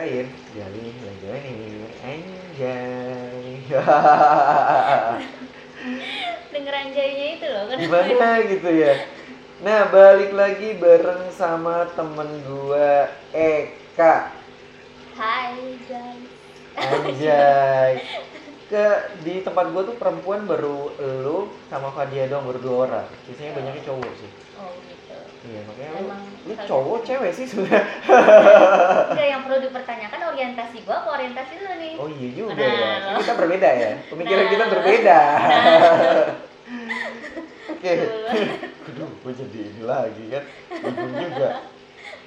[0.00, 3.60] lain jadi lagi ini anjay
[6.56, 7.76] denger anjaynya itu loh kan?
[7.76, 8.96] Gimana gitu ya?
[9.60, 14.32] Nah balik lagi bareng sama temen gua Eka.
[15.20, 16.24] Hai guys.
[16.80, 17.92] Anjay.
[18.72, 23.06] Ke di tempat gua tuh perempuan baru lu sama Fadia doang baru dua orang.
[23.28, 24.30] Biasanya banyaknya cowok sih.
[24.56, 25.09] Oh gitu
[25.40, 27.80] iya makanya lu, Emang lu cowok cewek sih sebenarnya
[29.08, 31.94] enggak yang perlu dipertanyakan orientasi gua apa orientasi lu nih?
[31.96, 33.18] Oh iya juga Nah, ya lo.
[33.24, 33.90] kita berbeda ya.
[34.06, 35.18] Pemikiran Nah, kita berbeda.
[35.20, 36.24] Nah.
[37.70, 37.92] oke.
[38.84, 40.44] Aduh gue jadi ini lagi kan.
[40.76, 41.48] Bingung juga.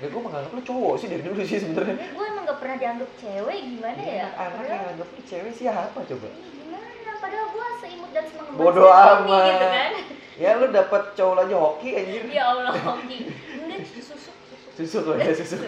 [0.01, 1.95] Ya gue menganggap lu cowok sih dari dulu sih sebenarnya.
[2.11, 4.27] Gue emang gak pernah dianggap cewek gimana ya?
[4.35, 6.27] anak yang anggap lu cewek siapa coba?
[6.33, 6.89] Gimana
[7.33, 9.25] padahal gue seimut dan semengembang Bodoh amat.
[9.49, 9.91] gitu kan.
[10.33, 13.29] Ya lu dapet cowok aja hoki anjir ya Allah hoki.
[13.55, 14.33] Enggak susuk susuk
[14.73, 15.61] susuk lo ya susuk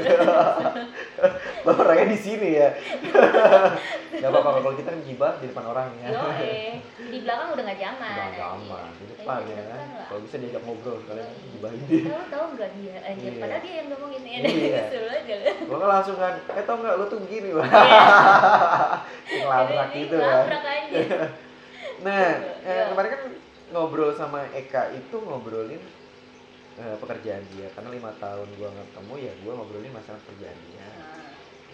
[1.61, 2.73] lo orangnya di sini ya.
[4.15, 6.07] Gak apa-apa kalau kita kan gibah di depan orang ya.
[6.09, 8.41] Yo eh di belakang udah gak zaman Udah anjing.
[8.41, 9.63] gampang di Iya, depan di ya.
[9.69, 9.79] lah.
[10.09, 11.45] kalau bisa diajak ngobrol kalian Yoi.
[11.51, 13.29] gibahin dia Tahu tahu nggak dia anjir?
[13.29, 13.39] Iya.
[13.39, 14.81] padahal dia yang ngomongin ya Iya.
[14.81, 18.01] disuruh aja gua kan langsung kan eh tau nggak lu tuh wah Iya.
[19.29, 21.17] yang labrak Ini gitu aja
[22.01, 22.65] nah Iya.
[22.65, 23.21] eh, kemarin kan
[23.71, 25.79] ngobrol sama Eka itu ngobrolin
[26.75, 27.67] eh, pekerjaan dia.
[27.71, 30.83] Karena lima tahun gua nggak ketemu ya gua ngobrolin masalah pekerjaan dia.
[30.83, 30.93] Nah,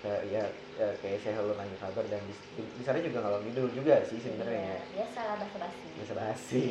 [0.01, 0.43] Kayak- ya,
[0.75, 4.01] ya kayak saya selalu nanya kabar dan di, di- di sana juga ngalor ngidul juga
[4.01, 4.57] sih sebenarnya.
[4.57, 6.61] Iya, biasa lah basa basi bisa basi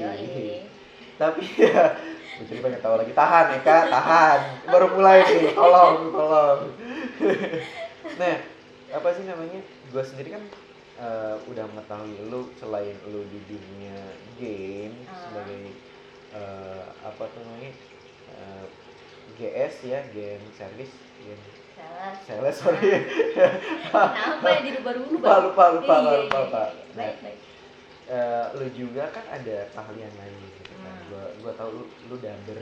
[1.14, 1.94] tapi ya
[2.40, 3.12] gue jadi pengen tahu lagi.
[3.12, 4.40] Tahan Eka tahan.
[4.66, 5.52] Baru mulai nih.
[5.52, 6.60] Tolong tolong.
[8.16, 8.36] Nah
[8.90, 9.60] apa sih namanya?
[9.86, 10.42] Gue sendiri kan
[11.00, 13.98] eh, udah mengetahui lu selain lu di dunia
[14.36, 15.16] game Ah.
[15.18, 15.62] sebagai
[16.30, 17.72] eh, apa tuh namanya
[18.28, 18.64] eh,
[19.34, 21.42] GS ya game service game
[21.74, 22.92] salah sales sorry
[23.88, 26.62] kenapa ya dirubah-rubah lupa lupa lupa Iya, lupa, iya, lupa.
[26.62, 26.82] iya.
[26.92, 27.38] Nah, baik baik
[28.10, 31.05] eh, lu juga kan ada keahlian lain gitu kan Hmm.
[31.08, 32.60] gua gua tahu lu lu daber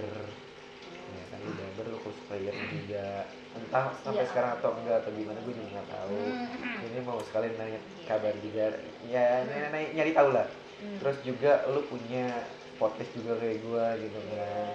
[1.10, 3.06] ya kan lu daber lu cosplayer juga
[3.50, 4.28] entah sampai Iya.
[4.28, 6.86] sekarang atau enggak atau gimana gue juga nggak tahu Hmm.
[6.86, 8.04] ini mau sekalian nanya Iya.
[8.06, 8.64] kabar juga
[9.04, 10.46] ya nyari, nyari, nyari tahu lah
[10.78, 10.96] Hmm.
[10.98, 12.26] terus juga lu punya
[12.76, 14.66] podcast juga kayak gua gitu Iya, kan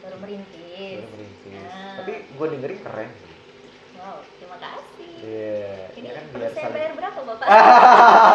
[0.00, 1.96] baru merintis baru merintis Ah.
[1.96, 3.29] tapi gua dengerin keren sih
[4.00, 5.10] wow terima kasih.
[5.20, 7.46] Iya ini ya kan biar saya saling bayar berapa bapak?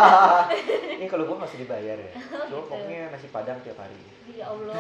[0.96, 2.12] Ini kalau gua usah dibayar ya.
[2.22, 2.70] Cuma gitu.
[2.70, 3.98] pokoknya nasi padang tiap hari.
[4.30, 4.76] Ya Allah.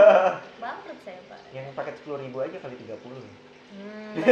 [0.62, 1.38] Bangkrut saya pak.
[1.52, 4.24] Yang paket sepuluh ribu aja kali 30 hmm, baik.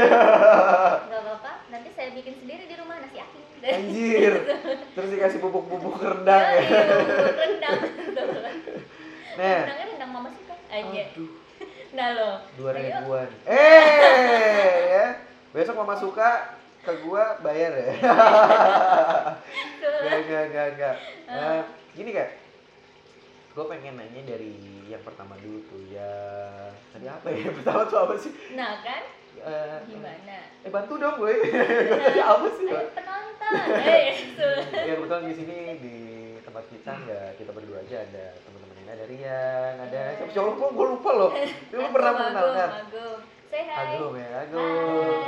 [1.09, 1.53] nggak apa-apa.
[1.69, 3.45] Nanti saya bikin sendiri di rumah nasi aking.
[3.61, 4.35] Anjir.
[4.97, 6.61] Terus dikasih bubuk-bubuk rendang ya.
[6.65, 7.81] bubuk rendang.
[9.37, 11.05] Nah, rendangnya rendang mama suka aja.
[11.13, 11.31] Aduh,
[11.93, 13.29] nah lo dua ribuan.
[13.45, 15.30] Eh, ya.
[15.51, 16.55] Besok mama suka
[16.87, 17.91] ke gua bayar ya.
[20.01, 20.97] Gak, gak, gak, gak.
[21.29, 21.61] Nah,
[21.93, 22.31] gini kak.
[23.51, 24.55] Gue pengen nanya dari
[24.87, 26.15] yang pertama dulu tuh ya
[26.95, 28.33] tadi apa ya yang pertama tuh apa sih?
[28.55, 29.03] Nah kan?
[29.43, 30.39] Eh, gimana?
[30.63, 33.53] Eh bantu dong gue gue tadi apa sih ayo penonton.
[33.83, 34.11] Eh
[34.89, 35.97] ya kebetulan di sini di
[36.47, 40.87] tempat kita nggak kita berdua aja ada teman-teman ini ada Rian ada siapa siapa gue
[40.97, 41.31] lupa loh.
[41.75, 42.71] Lu pernah mengenalkan.
[43.51, 45.21] Say hi Agum ya Agum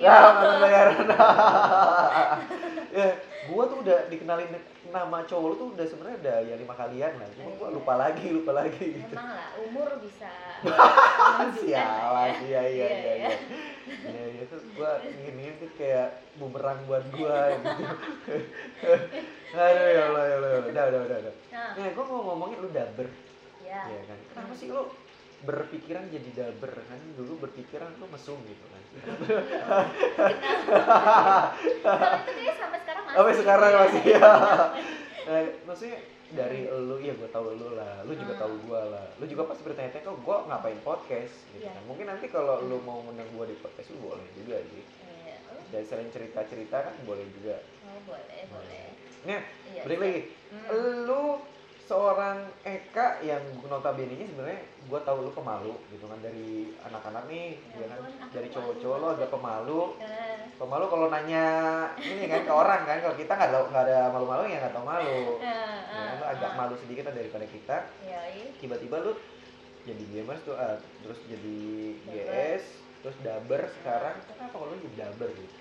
[0.00, 0.96] ya mantan bayaran
[2.96, 3.08] ya
[3.50, 4.48] gua tuh udah dikenalin
[4.90, 7.28] nama cowok lu tuh udah sebenarnya udah ya lima kalian lah.
[7.36, 9.14] Cuma gua lupa lagi lupa lagi gitu.
[9.14, 10.30] Emang lah umur bisa
[11.62, 12.10] sialan.
[12.10, 12.62] lah iya ya.
[12.66, 13.12] iya iya iya.
[13.14, 14.24] iya.
[14.40, 17.84] Iya tuh gua ini tuh kayak bumerang buat gua gitu.
[19.60, 20.70] Aduh ya Allah ya Allah ya Allah.
[20.70, 21.34] udah udah udah udah.
[21.52, 23.08] Nah, nah gua mau ngomongin lu daber
[23.62, 23.80] ya.
[23.84, 24.18] ya kan?
[24.32, 24.82] Kenapa sih lu
[25.40, 28.82] berpikiran jadi daber kan dulu berpikiran lu mesum gitu kan
[32.20, 33.14] itu dia sampai sekarang masih.
[33.16, 34.20] sampai sekarang masih ya
[35.22, 35.98] nah, maksudnya
[36.30, 38.42] dari lu ya gue tahu lu lah lu juga Hmm.
[38.42, 41.74] tahu gua lah lu juga pasti bertanya-tanya kok gua ngapain podcast gitu Iya.
[41.74, 45.34] kan mungkin nanti kalau lu mau ngundang gua di podcast lu boleh juga sih Iya.
[45.70, 48.86] Dan selain cerita-cerita kan boleh juga oh, boleh, boleh.
[49.22, 49.82] nah Iya.
[49.82, 50.20] balik lagi
[50.50, 50.66] Hmm.
[51.04, 51.22] lu
[51.90, 57.58] seorang Eka yang notabene nya sebenarnya gua tahu lu pemalu gitu kan dari anak-anak nih
[57.74, 58.30] Ya ya kan?
[58.30, 59.80] dari cowok-cowok lo agak pemalu.
[59.98, 61.46] Eh, pemalu kalau nanya
[61.98, 65.42] ini kan ke orang kan kalau kita nggak nggak ada malu-malu ya nggak tahu malu.
[65.42, 65.58] Ya,
[65.90, 67.76] eh, lu agak malu sedikit lah daripada kita.
[68.62, 69.12] Tiba-tiba lu
[69.82, 71.58] jadi gamers tuh ah, terus jadi.
[72.06, 72.64] GS
[73.00, 74.14] terus daber sekarang.
[74.30, 75.56] Kenapa kalau lu jadi daber gitu?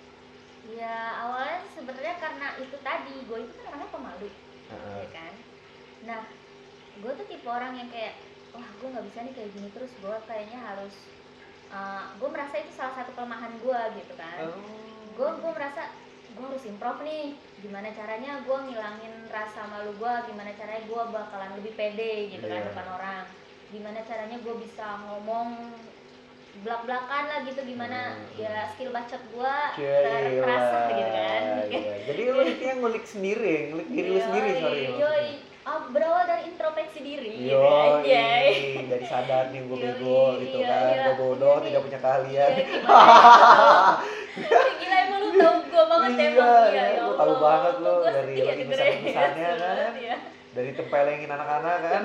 [0.77, 4.27] Ya awalnya sebenarnya karena itu tadi gue itu kan orangnya pemalu,
[4.69, 4.97] Heeh.
[5.01, 5.33] ya kan.
[6.01, 6.21] Nah,
[6.95, 8.15] gue tuh tipe orang yang kayak,
[8.51, 10.95] wah gue nggak bisa nih kayak gini terus gue kayaknya harus,
[12.15, 14.37] gue merasa itu salah satu kelemahan gue gitu kan.
[14.41, 14.57] Oh.
[15.09, 15.91] gue gue merasa
[16.29, 21.51] gue harus improv nih gimana caranya gue ngilangin rasa malu gue gimana caranya gue bakalan
[21.59, 22.67] lebih pede gitu kan Iya.
[22.71, 23.23] depan orang
[23.67, 25.75] gimana caranya gue bisa ngomong
[26.59, 28.39] belak belakan lah gitu gimana Hmm.
[28.39, 31.93] ya skill bacot gue terasa gitu kan Iya.
[32.07, 34.83] Jadi lu intinya ngulik sendiri, ngulik diri lu sendiri sorry.
[34.95, 35.27] Yoi,
[35.61, 38.25] Ah, berawal dari introspeksi diri gitu Yoi, aja
[38.87, 41.03] dari sadar nih gue bego gitu iya, kan, iya.
[41.05, 42.49] gue bodoh, Iya, tidak punya keahlian.
[42.49, 42.65] Iya,
[44.41, 47.37] ya, gila emang lu tau gue banget Iya, emang iya, ya tahu Allah.
[47.37, 48.69] banget lu Gua dari ya lagi dengerin.
[48.71, 49.59] besar-besarnya kan.
[49.59, 50.15] banget ya.
[50.49, 52.01] Dari tempelengin anak-anak kan.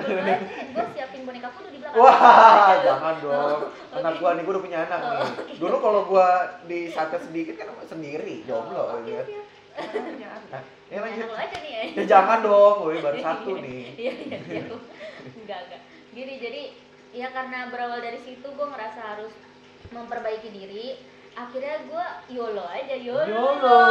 [0.69, 3.59] Gue siapin boneka kudu di belakang Wah, jangan dong.
[3.91, 4.19] Anak oke.
[4.19, 5.31] gua nih, gua udah punya anak Oh, nih.
[5.55, 6.27] Dulu kalau gua
[6.65, 9.25] disatet sedikit kan sendiri, jomblo Oh, oke, gitu kan.
[9.75, 11.35] Nah, ya Punya lanjut.
[11.35, 13.83] aja nih ya Ya jangan dong, woi baru satu nih.
[13.95, 14.63] iya iya iya
[15.35, 16.61] enggak enggak gini jadi
[17.11, 19.33] ya karena berawal dari situ gue ngerasa harus
[19.87, 20.95] memperbaiki diri
[21.33, 23.81] akhirnya gue yolo aja yolo YOLO.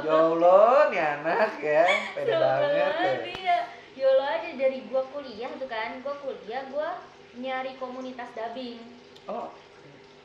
[0.00, 1.84] YOLO nih anak ya,
[2.14, 2.70] pede banget.
[2.72, 2.88] ya.
[3.26, 3.58] iya.
[3.94, 6.88] yolo aja dari gue kuliah tuh kan gue kuliah gue
[7.36, 8.80] nyari komunitas dubbing
[9.26, 9.52] Oh,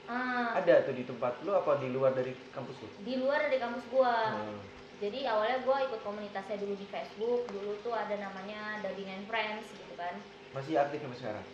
[0.05, 2.87] ah, ada tuh di tempat lu apa di luar dari kampus lu?
[2.99, 4.59] di luar dari kampus gue Hmm.
[4.99, 9.67] jadi awalnya gue ikut komunitasnya dulu di Facebook dulu tuh ada namanya Dubbing and Friends
[9.71, 10.15] gitu kan
[10.51, 11.45] Masih aktif sampai sekarang?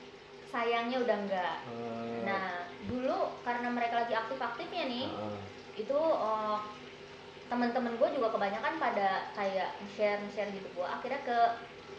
[0.47, 2.21] sayangnya udah enggak Hmm.
[2.21, 2.45] Nah,
[2.83, 5.39] dulu karena mereka lagi aktif-aktifnya nih, Heeh.
[5.79, 6.57] itu eh,
[7.47, 11.37] teman-teman gue juga kebanyakan pada kayak share share gitu gue akhirnya ke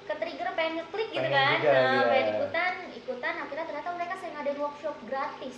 [0.04, 2.02] ke trigger pengen ngeklik gitu Pengen kan juga, nah, iya.
[2.04, 5.56] pengen ikutan ikutan akhirnya ternyata mereka sering ada workshop gratis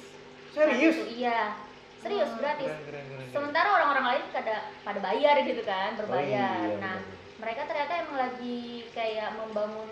[0.52, 0.96] Serius?
[1.00, 1.56] Itu, iya
[2.02, 6.58] serius Oh, gratis Keren, keren, keren, sementara orang-orang lain pada pada bayar gitu kan berbayar
[6.58, 7.38] Oh, iya, nah benar.
[7.38, 8.60] mereka ternyata emang lagi
[8.90, 9.90] kayak membangun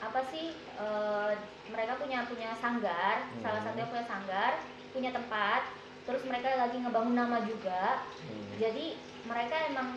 [0.00, 1.30] apa sih eh,
[1.68, 3.66] mereka punya punya sanggar salah Hmm.
[3.70, 4.52] satunya punya sanggar
[4.90, 5.62] punya tempat
[6.02, 8.50] terus mereka lagi ngebangun nama juga Hmm.
[8.58, 8.86] jadi
[9.22, 9.88] mereka emang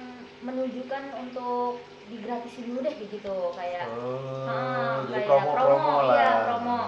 [0.43, 6.13] menunjukkan untuk digratisin dulu deh gitu kayak Oh, kayak promo-promo promo, lah.
[6.13, 6.79] iya, promo.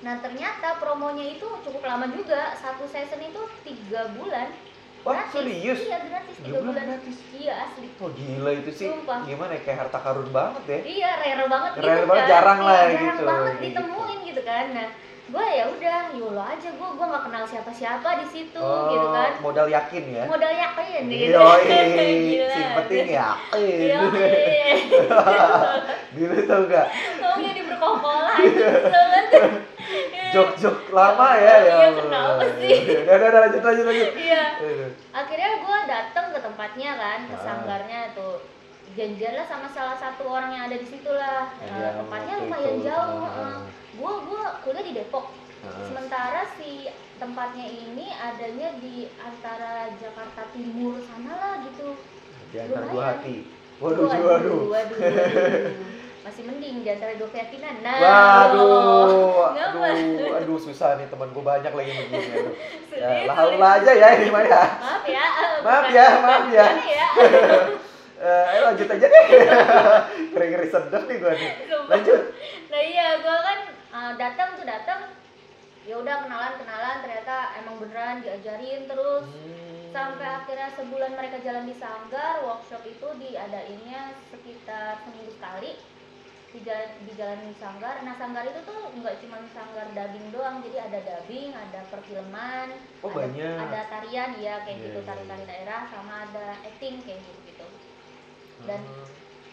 [0.00, 4.48] Nah ternyata promonya itu cukup lama juga satu season itu tiga bulan
[5.00, 5.32] Wah, gratis.
[5.34, 5.78] serius?
[5.80, 7.16] iya gratis Tiga bulan bulan gratis?
[7.30, 9.24] iya asli Oh gila itu sih, Sumpah.
[9.24, 12.28] gimana ya, kayak harta karun banget ya Iya, rare banget Rare gitu banget, kan.
[12.28, 14.40] jarang lah Iya, gitu, Jarang banget kayak ditemuin gitu.
[14.40, 14.64] kan.
[14.72, 14.88] Nah,
[15.30, 19.30] gue ya udah, yolo aja gue, gue nggak kenal siapa-siapa di situ Oh, gitu kan.
[19.40, 21.38] modal yakin ya Modal yakin gitu.
[21.44, 22.48] Gila.
[22.50, 24.64] sing penting yakin Yoi.
[26.16, 26.86] Dulu tau gak,
[27.40, 28.36] jadi berkokolan.
[28.36, 29.52] Kesel banget.
[30.30, 32.74] jok-jok lama ya ya Iya, kenapa sih?
[33.04, 34.44] Udah, udah, lanjut, lanjut, lanjut Iya.
[34.58, 34.90] Aduh.
[35.10, 37.42] Akhirnya gue datang ke tempatnya kan, ke Ah.
[37.42, 38.36] sanggarnya tuh.
[38.90, 41.46] Janjian lah sama salah satu orang yang ada di situ lah.
[41.62, 43.22] Nah, tempatnya lumayan jauh.
[43.22, 43.58] Ah.
[43.94, 44.12] Gue
[44.62, 45.30] kuliah di Depok.
[45.60, 45.84] Heeh.
[45.86, 46.88] Sementara si
[47.20, 51.94] tempatnya ini adanya di antara Jakarta Timur sana lah gitu.
[52.50, 53.44] Di antara dua hati
[53.80, 55.72] Waduh, waduh, waduh, waduh, waduh.
[56.30, 57.82] Masih mending di antara dua keyakinan.
[57.82, 59.82] Nah, Waduh, Ngapa?
[59.82, 62.38] aduh, aduh susah nih teman gue banyak lagi begini.
[62.38, 62.54] Aduh.
[63.00, 63.26] Ya,
[63.58, 64.62] lah aja ya ini mah ya.
[64.78, 65.26] Maaf ya.
[65.26, 66.66] eh, Maaf ya, maaf ya.
[66.70, 67.08] bukan ya.
[68.22, 69.26] Eh, ayo lanjut aja deh.
[70.30, 71.50] Ngeri-ngeri sedap nih gue nih.
[71.88, 72.22] Lanjut.
[72.68, 73.58] Nah iya, gue kan
[73.90, 75.00] uh, datang tuh datang.
[75.82, 79.24] Ya udah kenalan kenalan ternyata emang beneran diajarin terus
[79.90, 85.74] sampai akhirnya sebulan mereka jalan di sanggar workshop itu diadainnya sekitar seminggu sekali
[86.50, 90.90] di jalan di jalan sanggar nah sanggar itu tuh nggak cuma sanggar dubbing doang jadi
[90.90, 92.68] ada dubbing ada perfilman
[93.00, 93.56] Oh, ada, banyak.
[93.56, 95.50] ada tarian ya kayak Iya, gitu iya, tari-tari iya.
[95.50, 97.66] daerah sama ada acting kayak gitu gitu
[98.66, 99.06] dan Hmm.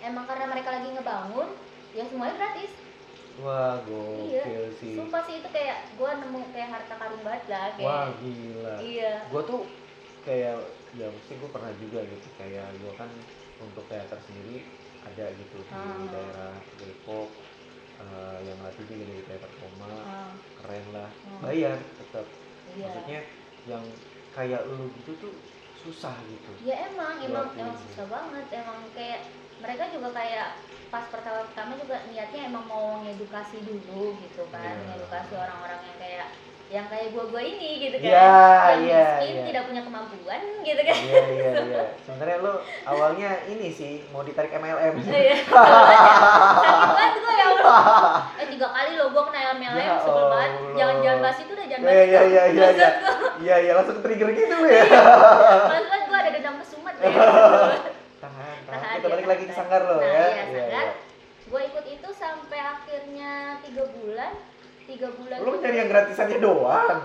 [0.04, 1.50] emang karena mereka lagi ngebangun
[1.94, 2.72] ya semuanya gratis
[3.38, 4.42] Wah, Iya.
[4.42, 4.98] gokil sih.
[4.98, 8.76] sumpah sih itu kayak gua nemu kayak harta karun banget lah kayak Wah, gila.
[8.82, 9.62] iya Gue tuh
[10.26, 10.58] kayak
[10.92, 13.10] ya mesti gue pernah juga gitu kayak gue kan
[13.60, 14.66] untuk teater sendiri
[15.08, 16.08] ada gitu di Ah.
[16.08, 17.30] daerah Depok
[17.98, 21.42] eh, yang latihnya dari teater koma Ah, keren lah Hmm.
[21.42, 22.26] bayar tetap
[22.70, 23.20] iya maksudnya
[23.66, 23.84] yang
[24.30, 25.34] kayak lu gitu tuh
[25.76, 27.62] susah gitu ya emang emang Dilakuin.
[27.64, 29.22] emang susah banget emang kayak
[29.58, 30.48] mereka juga kayak
[30.88, 34.88] pas pertama pertama juga niatnya emang mau ngedukasi dulu gitu kan Iya.
[34.94, 36.28] ngedukasi orang-orang yang kayak
[36.68, 38.08] yang kayak gua gua ini gitu kan.
[38.08, 39.44] Iya, yang iya, miskin iya.
[39.48, 40.98] tidak punya kemampuan gitu kan.
[40.98, 41.84] Iya iya iya.
[42.04, 45.36] Sebenarnya lu awalnya ini sih mau ditarik MLM Iya.
[45.48, 47.82] sakit banget gua ya Allah.
[48.44, 50.52] Eh tiga kali loh gua kena MLM Ya sebel banget.
[50.76, 52.44] Jangan jangan bahas itu dah jangan bahas Iya iya iya iya.
[52.52, 52.90] Iya gua,
[53.40, 54.84] iya iya langsung trigger gitu ya.
[54.84, 57.08] Maksud gua, gua ada dendam kesumat ya.
[57.08, 57.80] tahan
[58.20, 58.58] tahan.
[58.68, 60.68] Tahan, kita balik lagi ke sanggar lo Nah, ya iya, Iya, sanggar.
[60.68, 60.84] iya.
[61.48, 63.32] gue ikut itu sampai akhirnya
[63.64, 64.36] tiga bulan
[64.88, 67.00] tiga bulan lu nyari yang gratisannya doang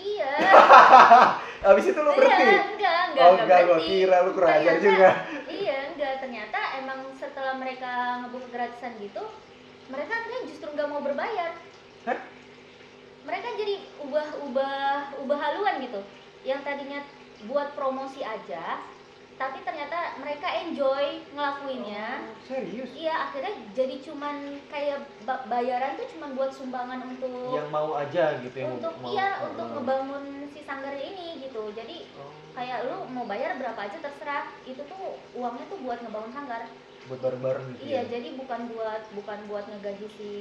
[0.00, 0.32] iya
[1.66, 2.46] Abis itu lu berhenti?
[2.46, 5.08] Iya, enggak, enggak, oh enggak enggak, gua kira lu kurang ajar juga.
[5.50, 6.14] Iya, enggak.
[6.22, 7.90] Ternyata emang setelah mereka
[8.22, 9.22] ngebuka gratisan gitu,
[9.90, 11.58] mereka akhirnya justru nggak mau berbayar.
[12.06, 12.18] Hah?
[13.26, 13.74] Mereka jadi
[14.04, 16.00] ubah-ubah ubah haluan gitu.
[16.46, 17.00] Yang tadinya
[17.50, 18.78] buat promosi aja,
[19.36, 22.24] tapi ternyata mereka enjoy ngelakuinnya.
[22.24, 22.88] Oh, serius?
[22.90, 28.40] Iya, akhirnya jadi cuman kayak ba- bayaran tuh cuman buat sumbangan untuk Yang mau aja
[28.40, 29.12] gitu yang untuk mau.
[29.12, 29.52] iya Oh.
[29.52, 31.68] untuk ngebangun si sanggar ini gitu.
[31.70, 35.00] Jadi Oh, kayak lu mau bayar berapa aja terserah itu tuh
[35.32, 36.64] uangnya tuh buat ngebangun sanggar
[37.06, 37.86] buat bareng-bareng gitu.
[37.86, 38.18] iya ya?
[38.18, 40.32] jadi bukan buat bukan buat ngegaji si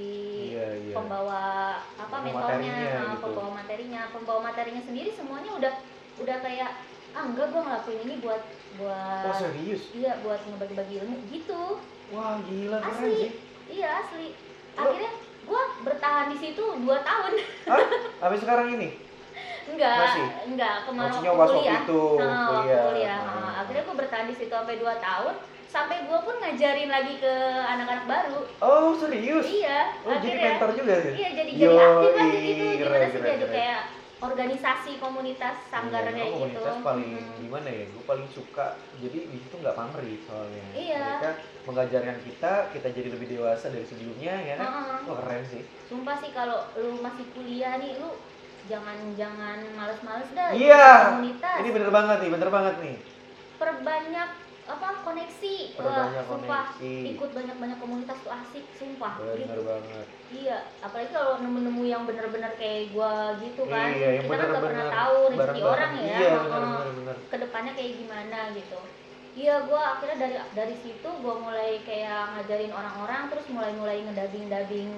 [0.49, 0.93] Iya, iya.
[0.97, 1.43] pembawa
[1.93, 3.21] apa Pembawa mentornya materinya nah, gitu.
[3.21, 5.73] pembawa materinya pembawa materinya sendiri semuanya udah
[6.17, 6.71] udah kayak
[7.15, 8.43] ah enggak gua ngelakuin ini buat
[8.75, 9.81] buat Oh, serius?
[9.91, 13.31] iya buat ngebagi-bagi ilmu gitu Wah, gila keren asli sih.
[13.71, 14.27] iya asli
[14.75, 15.11] akhirnya
[15.43, 17.31] gua bertahan di situ dua tahun
[17.65, 17.79] Hah?
[18.19, 18.89] Sampai sekarang ini?
[19.65, 20.27] enggak Masih?
[20.45, 22.81] enggak kemarin Maksudnya waktu kuliah itu Nah, kuliah.
[22.85, 23.19] kuliah.
[23.19, 23.51] Nah.
[23.57, 25.33] Akhirnya gue bertahan di situ sampai 2 tahun
[25.65, 27.33] sampai gue pun ngajarin lagi ke
[27.65, 29.43] anak-anak baru Oh, serius?
[29.43, 31.13] iya Oh, jadi akhirnya mentor juga sih?
[31.15, 33.81] iya jadi jadi aktif lagi gitu gimana sih jadi kayak
[34.25, 37.35] organisasi komunitas Iya, kayak memang gitu komunitas paling Mm.
[37.39, 37.83] gimana ya?
[37.87, 38.67] Gue paling suka.
[38.97, 40.65] Jadi di situ nggak pamrih soalnya.
[40.73, 40.99] Iya.
[40.99, 41.31] Mereka
[41.65, 44.67] mengajarkan kita, kita jadi lebih dewasa dari sebelumnya ya kan?
[45.05, 45.63] Wah keren sih.
[45.85, 48.09] sumpah sih kalau lu masih kuliah nih lu
[48.65, 50.87] jangan jangan males-males dah Iya.
[51.13, 52.95] komunitas Ini bener banget nih, bener banget nih.
[53.55, 54.29] perbanyak
[54.65, 57.13] apa koneksi Perbanyak wah sumpah koneksi.
[57.13, 60.05] ikut banyak-banyak komunitas tuh asik sumpah Bener gitu banget.
[60.33, 63.93] Iya, apalagi kalau nemu-nemu yang bener-bener kayak gua gitu kan.
[63.93, 66.17] Iya, yang kita kan gak pernah tahu rezeki orang ya.
[66.17, 67.15] Iya, bener bener bener.
[67.29, 68.79] Ke depannya kayak gimana gitu.
[69.35, 74.91] Iya, gua akhirnya dari dari situ gua mulai kayak ngajarin orang-orang, terus mulai-mulai ngedabing-dabing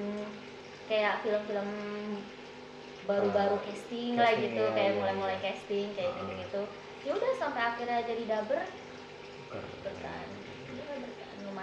[0.88, 1.68] kayak film-film
[3.04, 5.44] baru-baru Ah, casting lah casting, gitu, iya, kayak iya, mulai-mulai iya.
[5.44, 6.18] casting kayak Ah.
[6.24, 6.62] gitu-gitu.
[7.04, 8.62] Ya udah sampai akhirnya jadi dubber
[9.48, 10.28] Ya, bertahan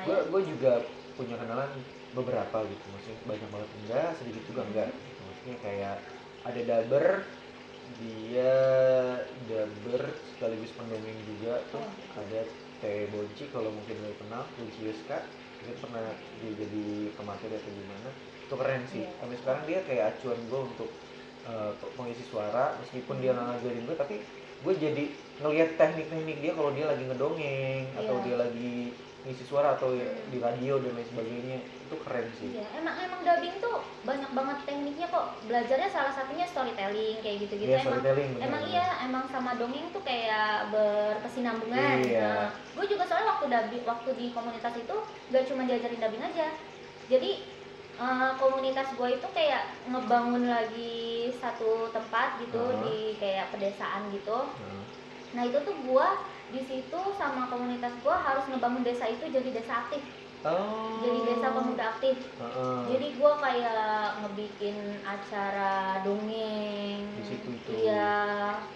[0.05, 0.73] Gue juga
[1.15, 1.71] punya kenalan
[2.15, 4.89] beberapa gitu, maksudnya banyak banget enggak, sedikit juga enggak.
[4.91, 5.21] Gitu.
[5.25, 5.97] Maksudnya kayak
[6.45, 7.07] ada daber,
[7.99, 8.55] dia
[9.49, 10.03] daber
[10.35, 11.83] sekaligus pendongeng juga tuh.
[11.83, 12.21] Oh.
[12.21, 12.41] ada
[12.83, 15.19] Teh Bonci kalau mungkin lo kenal Bonci Yuska.
[15.65, 16.05] Dia pernah
[16.45, 16.87] dia jadi
[17.17, 18.11] pemateri atau gimana.
[18.45, 19.03] Itu keren sih.
[19.09, 19.11] Iya.
[19.17, 20.91] sampai sekarang dia kayak acuan gue untuk
[21.49, 22.77] uh, mengisi suara.
[22.85, 24.17] Meskipun dia nggak ngajarin gue tapi
[24.65, 25.05] gue jadi
[25.35, 28.25] ngelihat teknik-teknik dia kalau dia lagi ngedongeng atau Iya.
[28.25, 28.75] dia lagi
[29.25, 29.93] ngisi suara atau
[30.29, 34.59] di radio dan lain sebagainya itu keren sih Iya, emang emang dubbing tuh banyak banget
[34.69, 35.27] tekniknya kok.
[35.49, 37.73] Belajarnya salah satunya storytelling kayak gitu-gitu.
[37.73, 41.97] Iya, emang storytelling, bener, emang iya, emang sama dongeng tuh kayak berkesinambungan.
[42.05, 42.21] Iya.
[42.21, 44.97] Nah, gue juga soalnya waktu dubbing, waktu di komunitas itu
[45.33, 46.47] gak cuma diajarin dubbing aja.
[47.09, 47.31] Jadi
[47.97, 52.79] eh, komunitas gue itu kayak ngebangun lagi satu tempat gitu Ah.
[52.83, 54.39] di kayak pedesaan gitu.
[54.51, 54.83] Nah,
[55.33, 56.07] Nah itu tuh gue
[56.49, 59.99] di situ sama komunitas gue harus ngebangun desa itu jadi desa aktif,
[60.45, 62.17] oh jadi desa pemuda aktif.
[62.39, 62.79] Heeh.
[62.87, 65.75] Jadi gue kayak ngebikin acara
[66.07, 67.03] dongeng.
[67.13, 67.71] Di situ itu.
[67.83, 68.15] Iya,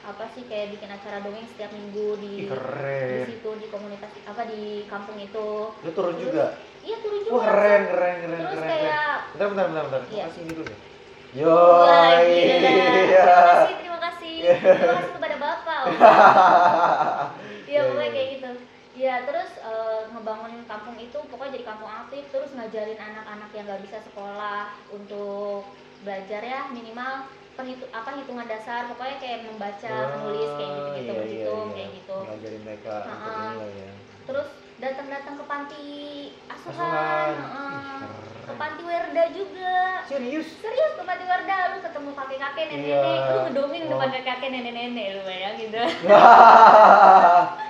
[0.02, 3.06] apa sih kayak bikin acara dongeng setiap minggu di Ih, keren.
[3.06, 5.48] di situ di komunitas apa di kampung itu.
[5.70, 6.46] Lu turun Terus- juga?
[6.88, 7.32] Iya turun juga.
[7.36, 10.02] Wah keren, keren, keren, Terus keren, kayak Bentar, bentar, bentar, bentar.
[10.08, 10.24] Iya.
[10.24, 10.78] Kasih ini dulu deh.
[11.44, 12.32] Wah, Yoi.
[12.32, 12.70] gila.
[13.04, 13.28] Iya.
[13.28, 14.34] Terima kasih, terima kasih.
[14.40, 15.80] Terima kasih kepada Bapak.
[17.68, 18.14] Iya, Iya, pokoknya iya.
[18.16, 18.50] kayak gitu.
[18.98, 23.82] Iya, terus eh, ngebangun kampung itu pokoknya jadi kampung aktif, terus ngajarin anak-anak yang nggak
[23.84, 25.68] bisa sekolah untuk
[26.00, 31.28] belajar ya minimal perhitu apa hitungan dasar, pokoknya kayak membaca, menulis kayak Oh, gitu-gitu, iya,
[31.28, 31.74] iya, iya.
[31.76, 32.16] kayak gitu.
[32.24, 33.30] Ngajarin mereka Ha-ha.
[33.52, 33.90] inilah ya.
[34.24, 34.48] Terus
[34.78, 35.86] datang-datang ke panti
[36.46, 37.34] asuhan,
[38.40, 39.74] ke panti werda juga.
[40.06, 40.46] Serius?
[40.56, 43.26] Serius ke panti werda, lu ketemu kakek-kakek, nenek-nenek, Iya.
[43.28, 43.90] lu ngedongeng Oh.
[43.92, 45.78] depan kakek-kakek, nenek-nenek, lu bayangin gitu.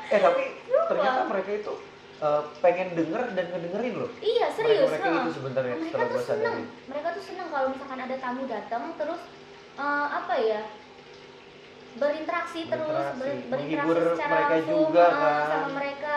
[0.09, 0.43] eh tapi
[0.87, 1.73] ternyata mereka itu
[2.19, 4.11] eh, pengen denger dan ngedengerin loh.
[4.19, 4.89] Iya serius.
[4.89, 6.57] Mereka, mereka itu sebenarnya mereka setelah tuh seneng.
[6.87, 9.21] Mereka tuh seneng kalau misalkan ada tamu datang terus
[9.77, 10.61] eh, apa ya
[11.91, 13.19] berinteraksi terus Berinteraksi.
[13.19, 15.47] ber- berinteraksi Menghibur secara mereka langsung juga, kan.
[15.49, 16.17] sama mereka.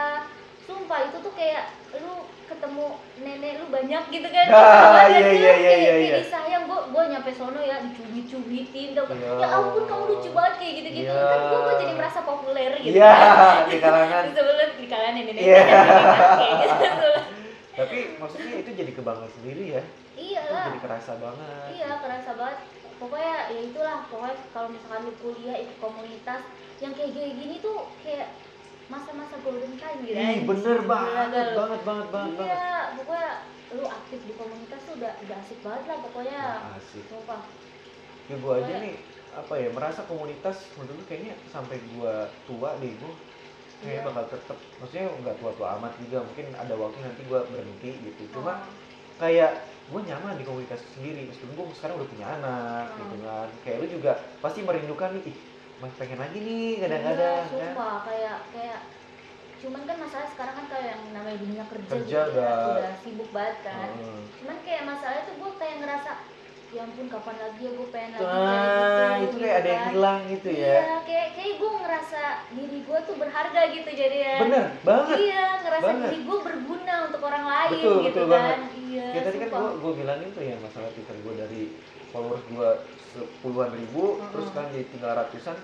[0.71, 1.63] Sumpah itu tuh kayak
[1.93, 2.15] lu
[2.47, 2.85] ketemu
[3.17, 4.45] nenek lu banyak gitu kan.
[4.47, 6.17] Ah, Banyak iya, gitu, iya, iya, kayak- iya, kayak iya.
[6.21, 9.05] disayang gua gua nyampe sono ya dicubit-cubitin tuh.
[9.09, 9.31] Iya.
[9.37, 11.11] Ya ampun kamu lucu banget kayak gitu-gitu.
[11.11, 11.27] Iya.
[11.27, 12.95] Kan gua, gua jadi merasa populer gitu.
[12.95, 13.63] Iya, kan.
[13.71, 14.23] di kalangan.
[14.37, 15.63] Sebelum di kalangan nenek-nenek Iya.
[16.39, 17.11] kayak gitu.
[17.81, 19.83] Tapi maksudnya itu jadi kebanggaan sendiri ya.
[20.13, 20.63] Iya Itu lah.
[20.67, 21.67] jadi kerasa banget.
[21.73, 22.57] Iya, kerasa banget.
[22.95, 26.41] Pokoknya ya itulah, pokoknya kalau misalkan lu kuliah ikut komunitas
[26.77, 28.29] yang kayak gini tuh kayak
[28.91, 30.13] masa-masa golden time gitu.
[30.13, 30.43] Ih, anjing.
[30.45, 31.55] bener Gila banget, lu?
[31.55, 32.51] banget, banget, banget, banget.
[32.51, 32.69] Iya,
[32.99, 33.31] pokoknya
[33.71, 36.41] lu aktif di komunitas tuh udah udah asik banget lah pokoknya.
[36.59, 37.03] Nah, asik.
[37.07, 37.41] Sumpah.
[38.27, 38.95] Ya gua aja nih
[39.31, 43.15] apa ya merasa komunitas menurut gue kayaknya sampai gua tua deh gua
[43.79, 44.05] kayaknya Iya.
[44.05, 48.59] bakal tetep maksudnya nggak tua-tua amat juga mungkin ada waktu nanti gua berhenti gitu cuma
[48.59, 48.75] Oh.
[49.17, 49.51] kayak
[49.87, 52.99] gue nyaman di komunitas sendiri meskipun gue sekarang udah punya anak Hmm.
[52.99, 55.37] gitu kan kayak lu juga pasti merindukan nih ih
[55.81, 58.79] masih pengen lagi nih kadang-kadang iya, kan sumpah kayak kayak
[59.57, 63.29] cuman kan masalah sekarang kan kayak yang namanya dunia kerja, Kerja gitu udah- udah sibuk
[63.31, 64.21] banget kan Heeh.
[64.35, 66.11] cuman kayak masalahnya tuh gue kayak ngerasa
[66.71, 69.81] ya ampun kapan lagi ya gue pengen lagi Nah, kayak itu gitu kayak ada yang
[69.81, 69.91] kan.
[69.91, 70.71] hilang gitu ya.
[70.71, 72.21] iya kayak kayak gue ngerasa
[72.51, 75.17] diri gue tuh berharga gitu jadi ya Bener banget.
[75.19, 76.03] iya ngerasa Banget.
[76.07, 78.59] diri gue berguna untuk orang lain Betul, gitu betul kan banget.
[78.81, 81.61] iya Ya tadi kan gue gue bilangin tuh ya masalah Twitter gue dari
[82.07, 82.69] followers gue
[83.11, 84.29] sepuluhan ribu, Mm-mm.
[84.31, 85.55] terus kan jadi tinggal ratusan.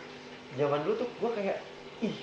[0.54, 1.58] Zaman dulu tuh gue kayak
[2.00, 2.16] ih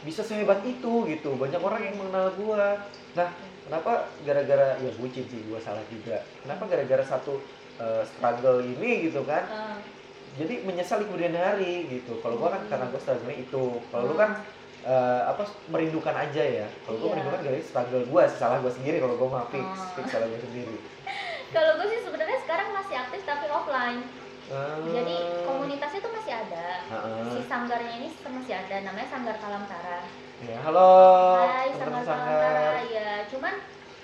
[0.00, 1.30] bisa sehebat itu gitu.
[1.34, 2.64] Banyak orang yang mengenal gue.
[3.12, 3.28] Nah,
[3.64, 6.24] kenapa gara-gara ya bucin sih gue salah juga.
[6.40, 7.40] Kenapa gara-gara satu
[7.76, 9.44] uh, struggle ini gitu kan?
[9.46, 9.76] Ah,
[10.30, 12.16] Jadi menyesal di kemudian hari gitu.
[12.18, 13.64] Kalau gue kan karena gue struggle itu.
[13.90, 14.38] Kalau lu kan
[14.80, 17.12] eh, apa merindukan aja ya kalau gue Iya.
[17.12, 19.92] merindukan gara struggle gue salah gue sendiri kalau gue mah fix Oh.
[19.92, 20.72] fix salah gue sendiri
[21.54, 24.00] kalau gue sih sebenarnya sekarang masih aktif tapi offline
[24.50, 24.82] Ah.
[24.82, 25.16] jadi
[25.46, 27.22] komunitasnya tuh masih ada Heeh.
[27.30, 30.02] si sanggarnya ini masih ada namanya sanggar Kalam Tara
[30.42, 30.90] ya halo
[31.38, 33.54] Hai sanggar Kalam sanggar Tara ya cuman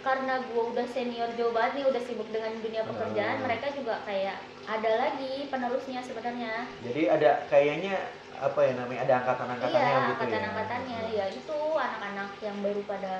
[0.06, 3.44] karena gue udah senior jauh banget nih udah sibuk dengan dunia pekerjaan Hmm.
[3.50, 6.54] mereka juga kayak ada lagi penerusnya sebenarnya
[6.86, 7.94] jadi ada kayaknya
[8.36, 13.16] apa ya namanya ada angkatan-angkatannya iya gitu angkatan-angkatannya ya ya itu anak-anak yang baru pada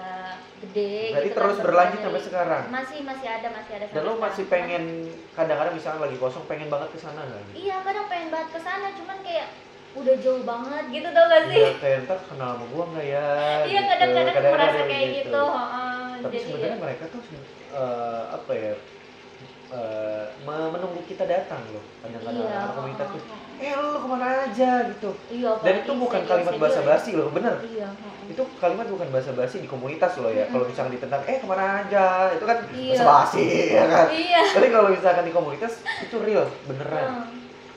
[0.59, 3.93] gede berarti gitu kan, terus baru berlanjut sampai sekarang masih masih ada masih ada dan
[3.97, 4.19] lo sekarang.
[4.21, 4.85] masih Cuman- pengen
[5.33, 8.87] kadang-kadang misalnya lagi kosong pengen banget ke sana kan Iya kadang pengen banget ke sana
[8.93, 9.49] cuman kayak
[9.97, 11.57] udah jauh banget gitu tau gak sih?
[11.57, 13.27] Iya, kayak ntar kenal sama gua nggak ya
[13.65, 13.91] Iya gitu.
[13.97, 15.43] kadang-kadang merasa kayak gitu.
[15.49, 16.09] heeh.
[16.17, 17.21] tapi Jadi sebenarnya mereka tuh
[17.73, 18.73] eh, apa ya
[19.69, 23.23] eh, me- menunggu kita datang loh kadang-kadang iya, anak komunitas tuh
[23.57, 27.55] eh lu ke mana aja gitu Iya, dan itu bukan kalimat senior basa-basi loh bener
[27.57, 27.67] ya.
[27.67, 27.89] Iya.
[28.27, 32.05] itu kalimat bukan basa-basi di komunitas loh ya kalau misalnya ditentang eh ke mana aja
[32.31, 32.93] itu kan Iya.
[32.95, 34.41] basa-basi ya kan Iya.
[34.53, 37.33] tapi kalau misalkan di komunitas itu real beneran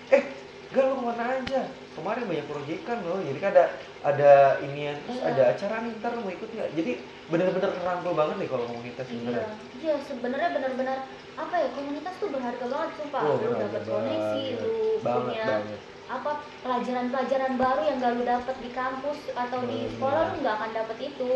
[0.10, 0.24] heeh.
[0.70, 1.62] Gak lu ke mana aja?
[2.00, 3.66] Kemarin banyak proyekan loh, jadi kan ada
[4.00, 4.32] ada
[4.64, 5.28] inian, terus Iya.
[5.36, 6.70] ada acara nih, ntar mau ikut nggak?
[6.72, 6.92] Jadi
[7.28, 9.20] bener-bener ngerangkul banget nih kalau komunitas Iya.
[9.20, 9.50] beneran.
[9.76, 10.98] Iya, sebenarnya benar-benar
[11.36, 13.22] apa ya komunitas tuh berharga banget sumpah.
[13.22, 15.80] Oh, lu dapat koneksi, lu Banget punya banget.
[16.10, 16.32] apa
[16.66, 19.94] pelajaran-pelajaran baru yang gak lu dapet di kampus atau di Bener.
[19.94, 21.32] sekolah lu nggak akan dapet itu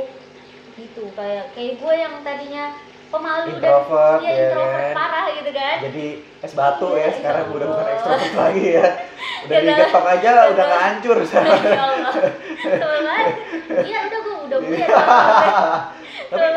[0.74, 2.74] gitu kayak kayak gue yang tadinya
[3.14, 4.94] pemalu Introvert, dan iya ya introvert kan?
[4.94, 6.06] parah gitu kan Jadi
[6.42, 7.94] es batu Iya, ya ya sekarang udah bukan Allah.
[7.96, 8.88] ekstrovert lagi ya.
[9.44, 9.68] Udah Gagal.
[9.70, 10.46] digetok aja Gagal.
[10.50, 11.42] udah nggak hancur ya
[13.84, 14.88] iya udah gue udah gue ya
[16.32, 16.48] Tapi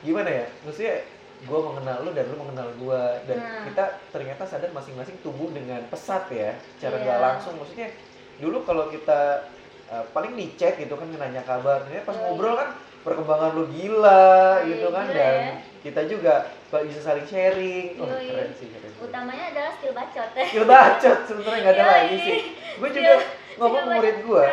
[0.00, 0.46] gimana ya?
[0.62, 0.94] Maksudnya
[1.40, 3.62] gue mengenal lu dan lu mengenal gue dan Nah.
[3.64, 7.02] kita ternyata sadar masing-masing tumbuh dengan pesat ya, cara Iya.
[7.02, 7.54] nggak langsung.
[7.56, 7.88] Maksudnya
[8.36, 9.48] dulu kalau kita
[9.88, 12.24] uh, paling di chat gitu kan nanya kabar, ternyata pas Yoi.
[12.26, 12.68] ngobrol kan
[13.00, 14.24] perkembangan lu gila
[14.60, 15.52] Iya, gitu kan gila dan ya.
[15.80, 17.96] Kita juga bisa saling sharing.
[17.96, 18.28] Wah, Yoi.
[18.28, 18.92] keren sih, keren.
[19.00, 22.38] utamanya adalah skill bacot ya Skill bacot sebenarnya nggak ada lagi sih.
[22.76, 23.12] Gue juga
[23.56, 24.44] ngomong ke murid gue,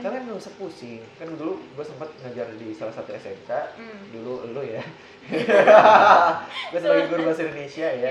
[0.00, 1.02] kalian nggak usah pusing.
[1.16, 4.00] Kan dulu gue sempat ngajar di salah satu SMK, Hmm.
[4.12, 4.84] dulu lu ya.
[6.72, 8.10] gue sebagai guru bahasa Indonesia ya.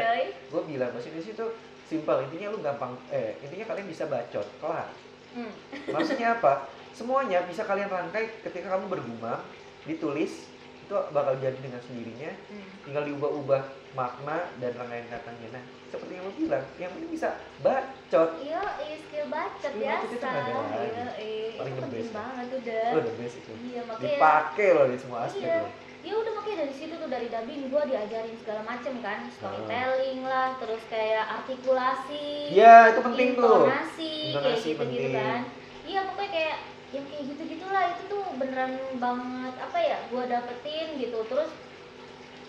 [0.50, 1.48] Gue bilang bahasa Indonesia itu
[1.86, 2.18] simpel.
[2.30, 4.90] Intinya lu gampang, eh intinya kalian bisa bacot, kelar.
[5.38, 5.52] Hmm.
[5.92, 6.70] Maksudnya apa?
[6.96, 9.44] Semuanya bisa kalian rangkai ketika kamu bergumam,
[9.84, 10.48] ditulis,
[10.86, 12.66] itu bakal jadi dengan sendirinya Hmm.
[12.80, 15.48] tinggal diubah-ubah makna dan rangkaian katanya.
[15.52, 18.30] Nah, seperti yang lo bilang, yang penting bisa bacot.
[18.38, 20.30] Iya, iya, skill bacot Skill bacot itu biasa.
[20.30, 20.54] ada.
[20.78, 21.50] Iya, iya.
[21.56, 22.86] Paling itu penting banget udah.
[22.88, 23.52] Lo the best itu.
[23.58, 25.58] Iya, makanya Dipakai loh di semua aspek Iya.
[25.60, 25.74] loh.
[26.06, 30.54] ya udah makanya dari situ tuh dari dubbing gue diajarin segala macem kan storytelling lah
[30.56, 33.66] terus kayak artikulasi Iya, itu penting tuh.
[33.66, 35.14] intonasi kayak Intonasi gitu gitu penting.
[35.16, 35.42] kan
[35.84, 36.58] iya pokoknya kayak
[36.94, 41.20] yang kayak gitu gitulah itu tuh beneran banget apa ya gue dapetin gitu.
[41.26, 41.50] Terus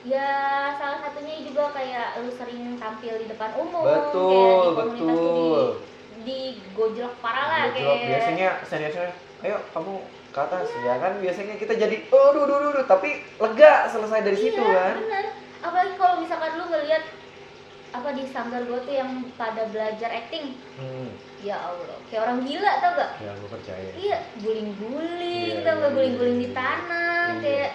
[0.06, 0.28] ya
[0.78, 5.34] salah satunya juga kayak lu sering tampil di depan umum kayak Betul, di komunitas tuh
[5.34, 5.66] betul.
[6.16, 6.40] di di
[6.74, 7.96] gojlok parah lah Gojlok.
[7.96, 8.08] kayak.
[8.10, 9.12] Biasanya senior-senior,
[9.46, 9.94] ayo kamu
[10.34, 10.68] ke atas.
[10.84, 14.62] Ya kan biasanya kita jadi oh duh duh duh, duh, tapi lega selesai dari situ
[14.62, 14.94] iya, kan.
[15.00, 15.26] bener.
[15.64, 17.02] Apalagi kalau misalkan lu ngelihat
[17.96, 20.46] apa di sanggar gue tuh yang pada belajar acting.
[20.76, 21.08] Hmm,
[21.40, 23.10] ya Allah kayak orang gila tau gak?
[23.24, 23.90] Ya gue percaya.
[23.96, 25.90] Iya guling-guling Iya, tau gak?
[25.90, 26.56] iya, guling-guling iya, di iya.
[26.58, 27.40] tanah Iya.
[27.42, 27.70] kayak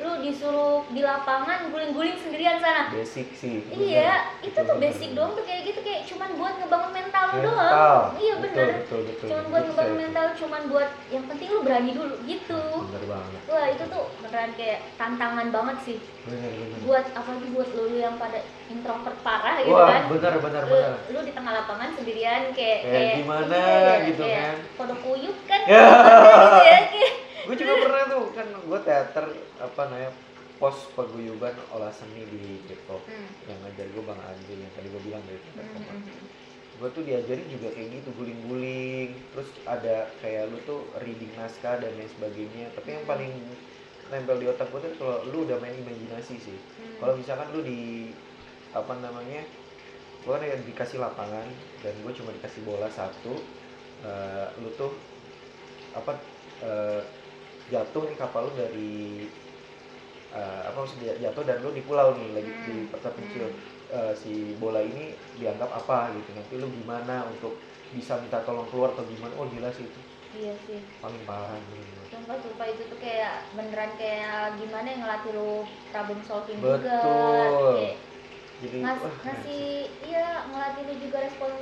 [0.00, 2.88] lu disuruh di lapangan guling-guling sendirian sana.
[2.88, 4.42] Basic sih iya bener.
[4.42, 5.16] itu Betul, tuh basic bener.
[5.16, 7.44] doang tuh kayak gitu kayak cuman buat ngebangun mental Mental.
[7.46, 8.04] doang.
[8.16, 8.68] Iya Betul, bener.
[8.80, 9.26] betul betul.
[9.28, 12.62] Cuman buat Bisa ngebangun mental cuman buat yang penting lu berani dulu gitu.
[12.88, 13.40] Bener banget.
[13.46, 15.98] Wah itu tuh beneran kayak tantangan banget sih.
[16.24, 16.78] Bener bener.
[16.80, 20.02] Buat apalagi buat lu lu yang pada introvert parah gitu wah kan.
[20.08, 20.92] bener bener lu, bener.
[21.10, 24.56] lu di tengah lapangan sendirian kayak Kayak gimana iya, gitu kayak kan.
[24.76, 25.60] kodok kuyuk kan.
[25.66, 25.84] Ya.
[26.40, 27.12] gitu ya kayak
[27.50, 29.26] gue juga pernah tuh kan gue teater
[29.58, 30.12] apa namanya
[30.54, 33.26] pos paguyuban olah seni di Depok Hmm.
[33.42, 36.28] yang ngajar gue bang Andri yang tadi gue bilang dari tempat Hmm, hmm, hmm.
[36.78, 41.90] gue tuh diajarin juga kayak gitu guling-guling terus ada kayak lu tuh reading naskah dan
[41.90, 43.32] lain sebagainya tapi yang paling
[44.06, 46.96] nempel di otak gue tuh kalau lu udah main imajinasi sih Hmm.
[47.02, 48.14] kalau misalkan lu di
[48.70, 49.42] apa namanya
[50.20, 53.34] gue kan ya dikasih lapangan dan gue cuma dikasih bola satu
[53.98, 54.92] eh, lu tuh
[55.90, 56.12] apa
[56.60, 57.00] eh,
[57.72, 58.80] jatuh nih kapal lu dari
[60.38, 62.96] eh, apa maksudnya jatuh dan lu di pulau nih lagi di Hmm.
[63.04, 63.46] terpencil
[63.90, 66.30] Eh, si bola ini dianggap apa gitu?
[66.30, 67.58] Nanti lu gimana untuk
[67.90, 69.34] bisa minta tolong keluar atau gimana?
[69.34, 69.98] Oh gila sih itu.
[70.32, 70.80] Iya sih.
[71.02, 75.50] Paling parah gitu sumpah sumpah itu tuh kayak beneran kayak gimana yang ngelatih lu
[75.90, 76.70] problem solving Betul.
[76.70, 76.96] juga
[77.70, 77.98] kayak
[78.60, 79.62] jadi ngas, wah, ngasih
[80.06, 81.52] iya ngelatih lu juga respon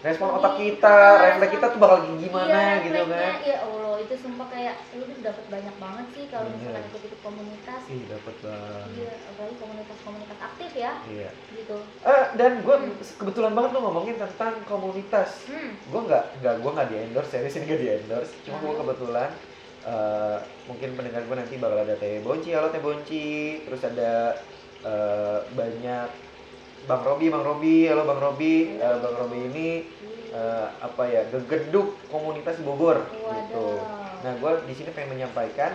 [0.00, 3.34] respon otak kita ah, refleks kita tuh bakal gimana iya, gitu kan.
[3.44, 6.56] iya Allah itu sumpah kayak lu tuh dapat banyak banget sih kalau Bener.
[6.56, 7.80] misalkan ikut ikut komunitas.
[7.84, 8.86] Ih dapat banget.
[8.96, 10.92] Iya apalagi komunitas-komunitas aktif ya.
[11.04, 11.30] Iya.
[11.52, 11.76] Gitu.
[12.00, 12.96] Eh, dan gue Hmm.
[12.96, 15.30] kebetulan banget tuh ngomongin tentang komunitas.
[15.44, 15.70] Hmm.
[15.84, 18.72] Gue nggak nggak gue nggak di endorse ya di sini nggak di endorse cuma gue
[18.72, 18.80] Hmm.
[18.80, 19.30] kebetulan
[19.80, 22.56] eh, mungkin pendengar gue nanti bakal ada teh bonci.
[22.56, 23.26] Halo teh bonci.
[23.68, 24.12] Terus ada
[24.80, 26.08] eh, banyak
[26.80, 29.68] bang Robi bang Robi halo bang Robi Eh, bang Robi ini
[30.30, 33.80] eh, apa ya gegeduk komunitas Bogor gitu Waduh.
[34.20, 35.74] nah gue di sini pengen menyampaikan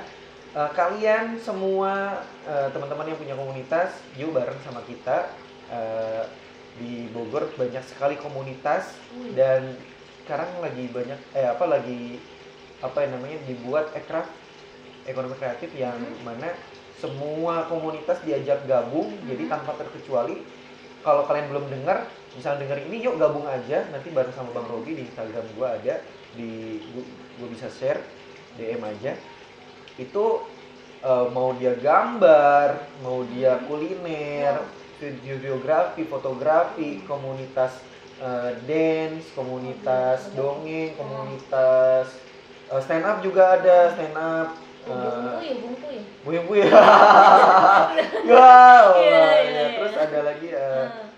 [0.53, 5.29] eh, kalian semua eh, teman-teman yang punya komunitas yuk bareng sama kita
[5.65, 6.23] Eh,
[6.77, 9.33] di Bogor banyak sekali komunitas Wih.
[9.33, 9.73] dan
[10.21, 12.21] sekarang lagi banyak eh apa lagi
[12.85, 14.29] apa yang namanya dibuat ekraf
[15.03, 16.21] ekonomi kreatif yang Hmm.
[16.21, 16.53] mana
[16.95, 19.53] semua komunitas diajak gabung jadi Hmm.
[19.57, 20.45] tanpa terkecuali
[21.05, 23.85] kalau kalian belum dengar misalnya denger ini yuk gabung aja.
[23.93, 26.01] Nanti bareng sama Bang Robi di Instagram gua ada
[26.33, 26.81] di
[27.37, 28.01] gue bisa share
[28.57, 29.13] DM aja.
[30.01, 30.41] Itu
[31.05, 34.65] eh, mau dia gambar mau dia kuliner
[34.97, 37.77] videografi fotografi komunitas
[38.17, 42.09] eh, dance komunitas dongeng komunitas
[42.73, 46.69] eh, stand up juga ada stand up Eh, ya bungku ya buyung buyung
[48.29, 49.65] wow Iya, iya, ya, iya.
[49.75, 51.09] terus ada lagi Hmm.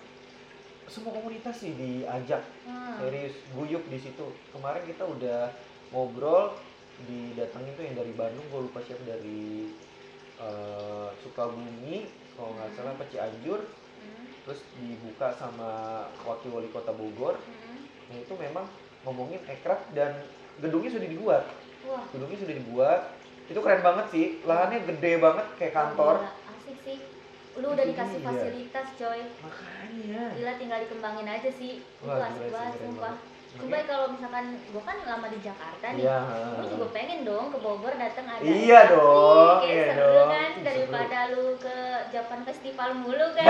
[0.88, 2.96] semua komunitas sih diajak Hmm.
[2.98, 5.52] serius guyup di situ kemarin kita udah
[5.90, 6.56] ngobrol
[7.04, 9.72] didatengin tuh yang dari Bandung gue lupa siapa dari
[10.38, 13.62] eh, Sukabumi kalau nggak salah apa Cianjur
[13.98, 14.30] Hmm.
[14.46, 15.70] terus dibuka sama
[16.22, 17.84] wakil wali kota Bogor Hmm.
[18.08, 18.64] nah itu memang
[19.04, 20.24] ngomongin ekraf dan
[20.58, 21.44] gedungnya sudah dibuat
[21.84, 23.02] wah gedungnya sudah dibuat
[23.48, 24.26] itu keren banget sih.
[24.44, 26.16] Lahannya gede banget kayak kantor.
[26.18, 26.98] Gila, asik sih.
[27.56, 28.28] Lu udah dikasih Iya.
[28.28, 29.20] fasilitas coy.
[29.40, 30.24] Makanya.
[30.34, 31.74] Gila tinggal dikembangin aja sih.
[31.80, 33.16] Itu asik banget sumpah.
[33.50, 36.04] Sumpah kalau misalkan gua kan lama di Jakarta nih.
[36.04, 36.18] Iya.
[36.54, 40.30] Gue juga pengen dong ke Bogor datang ada Iya dong, kayak iya seru dong.
[40.30, 40.66] kan Seru.
[40.68, 43.46] daripada lu ke Japan Festival mulu kan.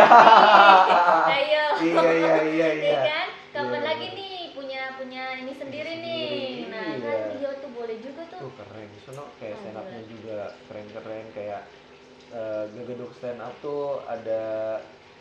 [1.28, 1.66] Ayo.
[1.78, 3.28] Iya iya iya ya iya kan?
[3.50, 4.16] Kapan Iya, lagi iya.
[4.16, 6.98] nih punya punya ini sendiri Sendiri, nih nah iya.
[7.00, 8.88] kan iya tuh boleh juga tuh keren.
[8.88, 11.62] Di sono kayak Oh, stand upnya juga keren keren kayak
[12.28, 14.44] eh gegeduk stand up tuh ada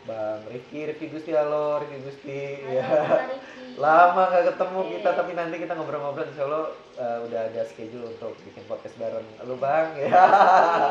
[0.03, 2.39] bang Rifki Rifki Gusti halo Rifki Gusti.
[2.61, 2.85] Halo, ya.
[2.87, 3.27] Kak
[3.77, 4.91] lama gak ketemu Iya.
[4.97, 6.25] kita tapi nanti kita ngobrol-ngobrol.
[6.25, 9.87] Insya Allah eh, udah ada schedule untuk bikin podcast bareng lu bang.
[9.99, 10.07] Ya.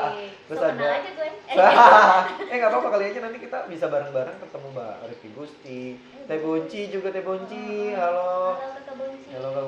[0.06, 0.26] Oke.
[0.46, 1.30] Terus so, ada- aja gue.
[2.52, 5.80] Eh nggak apa-apa kali aja nanti kita bisa bareng-bareng ketemu mbak Rifki Gusti.
[6.26, 8.54] Teh Bonci juga Teh Bonci halo.
[8.54, 9.66] halo kakak Bonci Halo Kak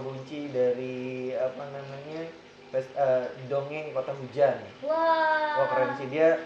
[0.51, 0.97] dari
[1.35, 2.21] apa namanya
[2.69, 4.57] Eh, dongeng kota hujan.
[4.85, 6.37] wah Wah keren sih dia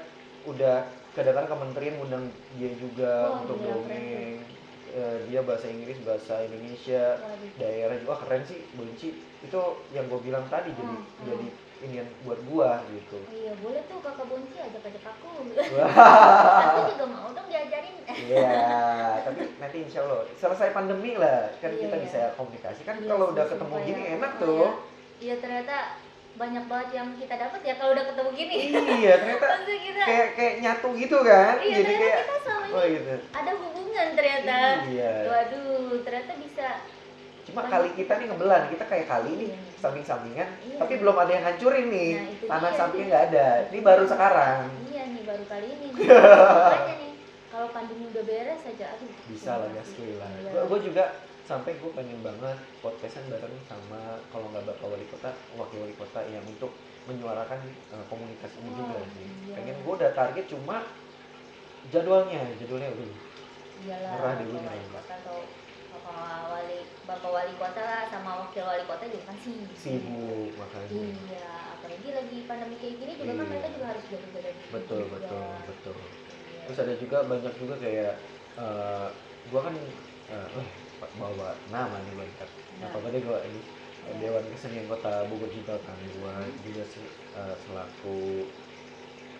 [0.46, 4.38] udah kedatangan kementerian undang dia juga Wah, untuk gila, dongeng.
[4.92, 7.50] Eh, dia bahasa Inggris, bahasa Indonesia, Waduh.
[7.58, 9.10] daerah juga keren sih Bunci.
[9.42, 11.26] Itu yang gue bilang tadi jadi Hmm, hmm.
[11.26, 11.46] jadi
[11.82, 13.18] ini buat gua gitu.
[13.18, 15.30] Oh iya boleh tuh kakak Bonci ajak-ajak aku
[15.74, 15.90] Wah.
[16.70, 18.54] aku juga mau dong diajarin Iya,
[19.26, 22.04] tapi nanti insya Allah selesai pandemi lah kan Iya, kita iya.
[22.06, 24.10] bisa komunikasi kan Iya kalau udah ketemu gini ya.
[24.14, 24.68] enak Oh, tuh.
[25.18, 25.76] Iya ternyata
[26.32, 28.56] banyak banget yang kita dapat ya kalau udah ketemu gini.
[28.72, 29.46] Iya ternyata
[29.84, 33.14] kita kayak kayak nyatu gitu kan iya jadi ternyata kayak kita sama oh ini gitu
[33.30, 34.58] ada hubungan ternyata.
[34.88, 36.66] iya Waduh, ternyata bisa
[37.42, 39.58] cuma kali kita nih ngebelan kita kayak kali nih Iya.
[39.76, 40.76] samping sampingan Iya.
[40.78, 45.02] tapi belum ada yang hancurin nih Nah, tanah sampingnya nggak ada ini baru sekarang Iya
[45.10, 46.06] nih baru kali ini nih.
[46.62, 47.11] makanya nih
[47.52, 50.12] kalau pandemi udah beres aja aduh bisa lah terima gas kasih.
[50.16, 50.60] lah Iya.
[50.64, 51.04] gue juga
[51.44, 54.00] sampai gue pengen banget podcastan bareng sama
[54.32, 56.72] kalau nggak bapak wali kota wakil wali kota yang untuk
[57.04, 57.60] menyuarakan
[57.92, 59.54] eh, komunitas ini Wah, juga sih iya.
[59.58, 60.76] pengen gue udah target cuma
[61.92, 63.08] jadwalnya jadwalnya udah
[63.82, 64.32] iyalah Murah
[64.88, 65.38] kota atau
[65.92, 70.88] bapak wali bapak wali kota sama wakil wali kota juga kan sibuk sibuk makanya
[71.28, 73.50] iya apalagi lagi pandemi kayak gini juga kan Iya.
[73.50, 75.12] mereka juga harus jaga-jaga diri betul juga.
[75.18, 76.21] betul betul.
[76.72, 78.12] Terus ada juga banyak juga kayak
[78.56, 79.08] eh
[79.44, 79.74] gue kan
[80.32, 80.66] eh, eh,
[81.20, 82.48] bawa nama nih ntar.
[82.80, 82.88] Nah.
[82.88, 83.60] apa apa deh gue ini
[84.02, 84.18] Iya.
[84.18, 87.06] Dewan Kesenian Kota Bogor juga kan gue juga se-
[87.36, 88.50] eh, selaku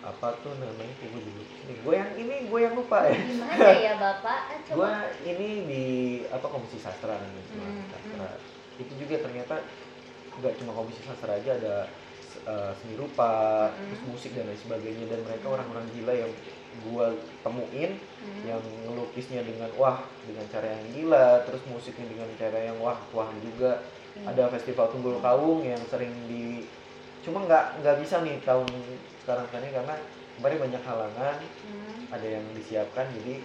[0.03, 3.15] apa tuh namanya gue dulu ini gue yang ini gue yang lupa ya.
[3.15, 4.39] Gimana ya bapak?
[4.71, 4.91] Gue
[5.23, 5.83] ini di
[6.27, 8.27] apa komisi sastra kan cuma Hmm, sastra.
[8.79, 9.63] Itu juga ternyata
[10.39, 11.75] nggak cuma komisi sastra aja ada
[12.43, 13.31] eh, seni rupa
[13.71, 13.87] Hmm.
[13.91, 15.05] terus musik dan lain sebagainya.
[15.07, 16.31] Dan mereka orang-orang gila yang
[16.81, 17.05] gue
[17.41, 17.91] temuin
[18.23, 18.41] Hmm.
[18.47, 23.29] yang ngelukisnya dengan wah dengan cara yang gila terus musiknya dengan cara yang wah wah
[23.39, 23.83] juga
[24.13, 24.29] Hmm.
[24.29, 26.63] ada festival tunggul kawung yang sering di
[27.21, 28.67] cuma nggak nggak bisa nih tahun
[29.23, 29.95] sekarang ini karena
[30.37, 31.99] kemarin banyak halangan Hmm.
[32.09, 33.41] ada yang disiapkan jadi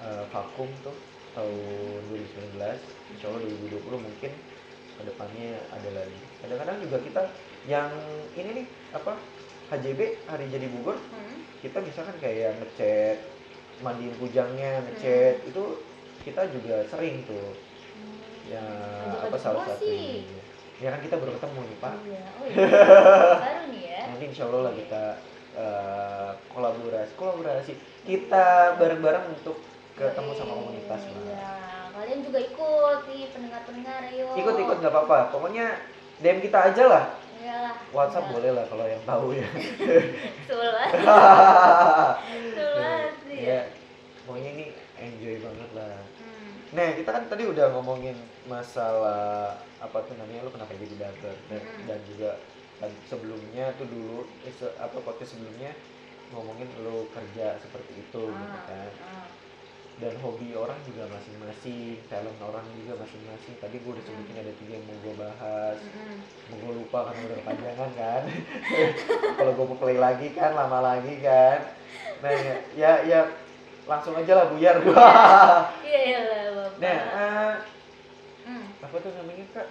[0.00, 0.96] eh, vakum tuh
[1.30, 4.32] tahun 2019 insya Allah 2020 mungkin
[4.94, 7.22] ke depannya ada lagi kadang-kadang juga kita
[7.64, 7.88] yang
[8.34, 9.16] ini nih apa
[9.70, 11.39] HJB hari jadi Bogor Hmm.
[11.60, 13.18] Kita misalkan kayak ngecat
[13.84, 15.64] mandiin kujangnya ngecat itu
[16.24, 17.56] kita juga sering tuh.
[18.48, 19.86] Ya Ajak-ajak apa salah satu
[20.80, 21.94] ya kan kita baru ketemu nih pak.
[22.00, 22.56] Iya, oh iya.
[23.44, 24.00] Baru nih ya.
[24.08, 25.02] nanti insya Allah lah kita
[25.60, 27.72] eh, kolaborasi kolaborasi.
[28.08, 28.46] Kita
[28.80, 29.60] bareng-bareng untuk
[30.00, 34.26] ketemu sama komunitas Iya, lah kalian juga ikut nih pendengar-pendengar ayo.
[34.40, 35.18] ikut-ikut nggak apa-apa.
[35.36, 35.66] Pokoknya
[36.24, 37.04] DM kita aja lah
[37.40, 37.74] Iyalah.
[37.90, 38.32] WhatsApp Iya.
[38.32, 39.48] boleh lah kalau yang tahu ya
[40.50, 40.92] banget.
[42.20, 43.38] Betul banget sih.
[43.40, 43.60] ya
[44.22, 46.52] pokoknya ini enjoy banget lah Hmm.
[46.70, 48.14] Nah, kita kan tadi udah ngomongin
[48.46, 51.82] masalah apa tuh namanya lu kenapa jadi dagger dan, Mm-mm.
[51.84, 52.30] dan juga
[52.78, 55.74] kan sebelumnya tuh dulu eh, apa podcast sebelumnya
[56.30, 58.90] ngomongin lu kerja seperti itu gitu Ah, kan.
[59.02, 59.26] ah.
[60.00, 63.52] Dan hobi orang juga masing-masing, talent orang juga masing-masing.
[63.60, 65.76] Tadi gue udah sebutin ada tiga yang mau gue bahas.
[65.76, 66.16] Mm-mm.
[66.48, 68.22] Mau gue lupa karena udah kepanjangan kan.
[69.36, 71.58] Kalau gue mau play lagi kan lama lagi kan.
[72.24, 73.20] Nah, ya ya, ya
[73.84, 75.08] langsung aja lah buyar gua.
[75.84, 76.76] Iya iya lah bapak.
[76.80, 77.54] Nah, eh,
[78.40, 79.68] Hmm, apa tuh namanya kak?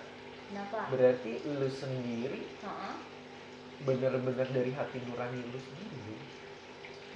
[0.50, 0.80] Kenapa?
[0.94, 2.94] Berarti lu sendiri Heeh.
[3.82, 6.16] bener-bener dari hati nurani lu sendiri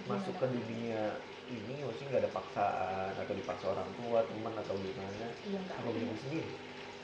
[0.04, 0.56] masuk ke Gimana?
[0.60, 1.04] dunia
[1.54, 6.18] ini maksudnya nggak ada paksaan atau dipaksa orang tua teman atau gimana Iya apa bener
[6.18, 6.52] sendiri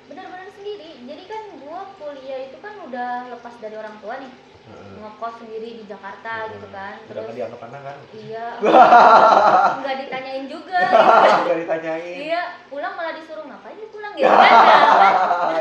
[0.09, 1.05] Benar-benar sendiri.
[1.05, 4.33] Jadi kan gua kuliah itu kan udah lepas dari orang tua nih.
[4.65, 4.93] Heeh.
[4.97, 6.97] Ngekos sendiri di Jakarta gitu kan.
[7.05, 8.47] Terus nggak dianggap anak kan iya.
[9.77, 10.81] Enggak ditanyain juga.
[11.45, 12.41] nggak ditanyain Iya,
[12.73, 14.53] pulang malah disuruh ngapain pulang gitu kan?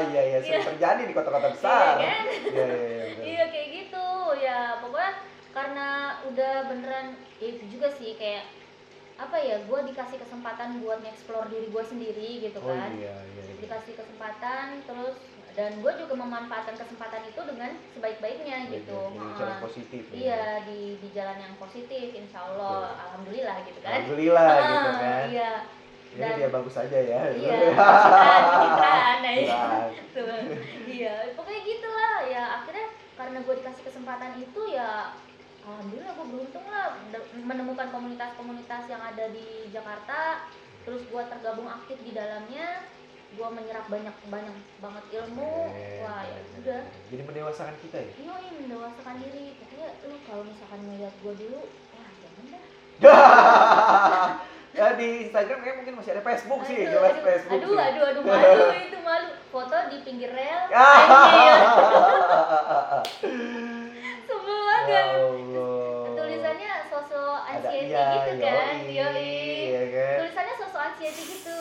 [0.08, 2.24] Iya iya sering terjadi di kota-kota besar Iya kan?
[2.24, 3.22] iya iya iya.
[3.28, 4.06] Iya kayak gitu
[4.40, 5.12] ya pokoknya
[5.52, 5.88] karena
[6.24, 8.44] udah beneran ya itu juga sih kayak
[9.18, 13.42] apa ya gue dikasih kesempatan buat nge-explore diri gue sendiri gitu oh kan iya iya,
[13.42, 13.54] iya.
[13.58, 15.18] dikasih kesempatan terus
[15.52, 19.62] dan gue juga memanfaatkan kesempatan itu dengan sebaik-baiknya gitu iya, dengan cara Heeh.
[19.66, 20.14] positif ya.
[20.14, 23.02] iya di di jalan yang positif insya Allah Betul.
[23.02, 25.52] alhamdulillah gitu kan alhamdulillah gitu Ah, kan iya
[26.08, 27.54] ini Dan- dia bagus aja ya iya
[28.48, 29.18] pencitraan.
[30.08, 30.40] Tuh,
[30.88, 35.12] iya pokoknya gitulah ya akhirnya karena gue dikasih kesempatan itu ya
[35.68, 36.86] alhamdulillah gue beruntung lah
[37.36, 40.48] menemukan komunitas-komunitas yang ada di Jakarta.
[40.82, 42.82] Terus gue tergabung aktif di dalamnya.
[43.28, 45.68] Gue menyerap banyak banyak banget ilmu.
[45.68, 46.80] Eh, wah ya udah.
[47.12, 48.10] jadi mendewasakan kita ya?
[48.24, 49.52] Yoi mendewasakan diri.
[49.60, 52.64] Pokoknya lu kalau misalkan ngeliat gue dulu wah jangan dah.
[54.68, 57.82] Ya di Instagram kayak mungkin masih ada Facebook sih Aduh, jelas aduh, Facebook aduh sih.
[57.88, 59.28] aduh aduh malu itu malu.
[59.48, 60.62] Foto di pinggir rel
[64.88, 66.16] Sebel ya Allah.
[66.16, 68.74] tulisannya sosok ada anxiety iya gitu kan?
[68.80, 69.32] yoi, yoi.
[69.68, 70.16] iya kan?
[70.18, 71.60] Tulisannya sosok anxiety gitu.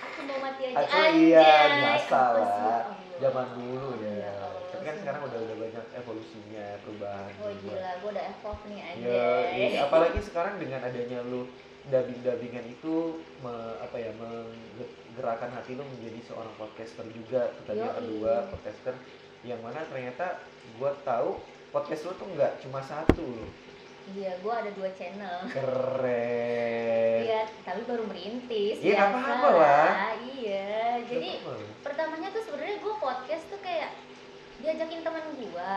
[0.00, 1.78] Aku mau mati aja Aku iya anjay.
[1.80, 2.62] biasa Apa sih?
[2.66, 2.82] lah
[3.18, 4.14] zaman dulu ya.
[4.18, 4.34] Ya
[4.68, 7.90] tapi kan sekarang udah udah banyak evolusinya perubahan oh gila.
[7.98, 9.42] Gue udah evolve nih Ya, anjay.
[9.54, 9.78] Iya.
[9.84, 11.40] apalagi sekarang dengan adanya lu
[11.88, 12.94] dubbing-dubbingan itu
[13.40, 17.54] me- apa ya menggerakkan hati lu menjadi seorang podcaster juga.
[17.66, 17.96] Yang Yoi.
[17.96, 18.94] kedua podcaster.
[19.40, 20.26] Yang mana ternyata
[20.76, 23.50] gua tahu podcast lu tuh nggak cuma satu loh
[24.08, 29.88] iya gue ada dua channel keren iya tapi baru merintis Iya, biasa apa-apa lah.
[30.26, 30.72] iya
[31.04, 31.82] jadi apa-apa.
[31.82, 33.90] pertamanya tuh sebenarnya gue podcast tuh kayak
[34.58, 35.72] diajakin teman gue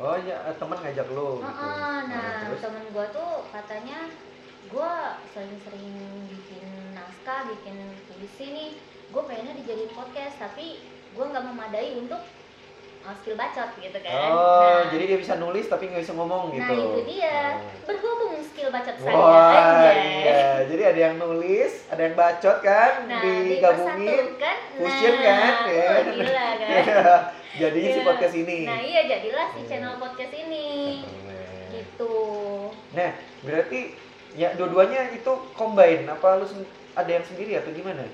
[0.00, 1.44] Oh eh, temen ngajak lu.
[1.44, 1.68] gitu.
[2.08, 2.60] Nah terus?
[2.64, 4.08] temen gue tuh katanya
[4.62, 4.92] gue
[5.28, 5.92] sering-sering
[6.24, 6.64] bikin
[6.96, 7.76] naskah, bikin
[8.08, 8.70] puisi nih
[9.10, 12.22] gue pengennya dijadiin podcast tapi gue nggak memadai untuk
[13.00, 16.62] skill bacot gitu kan Oh, nah, jadi dia bisa nulis tapi nggak bisa ngomong gitu.
[16.62, 17.82] nah itu dia Oh.
[17.84, 20.40] berhubung skill bacot saya Wah, aja iya.
[20.64, 24.36] Jadi ada yang nulis, ada yang bacot kan, nah digabungin.
[24.76, 25.88] fusion nah, kan, ya.
[25.88, 26.70] wah, gila kan
[27.60, 28.06] Jadi si Iya.
[28.06, 28.58] podcast ini.
[28.62, 29.66] nah iya jadilah si Iya.
[29.66, 30.66] channel podcast ini
[31.02, 31.66] Keren.
[31.72, 32.14] gitu
[32.90, 33.10] Nah,
[33.40, 33.80] berarti
[34.32, 36.46] ya dua-duanya itu combine apa lu
[36.92, 38.06] ada yang sendiri atau gimana?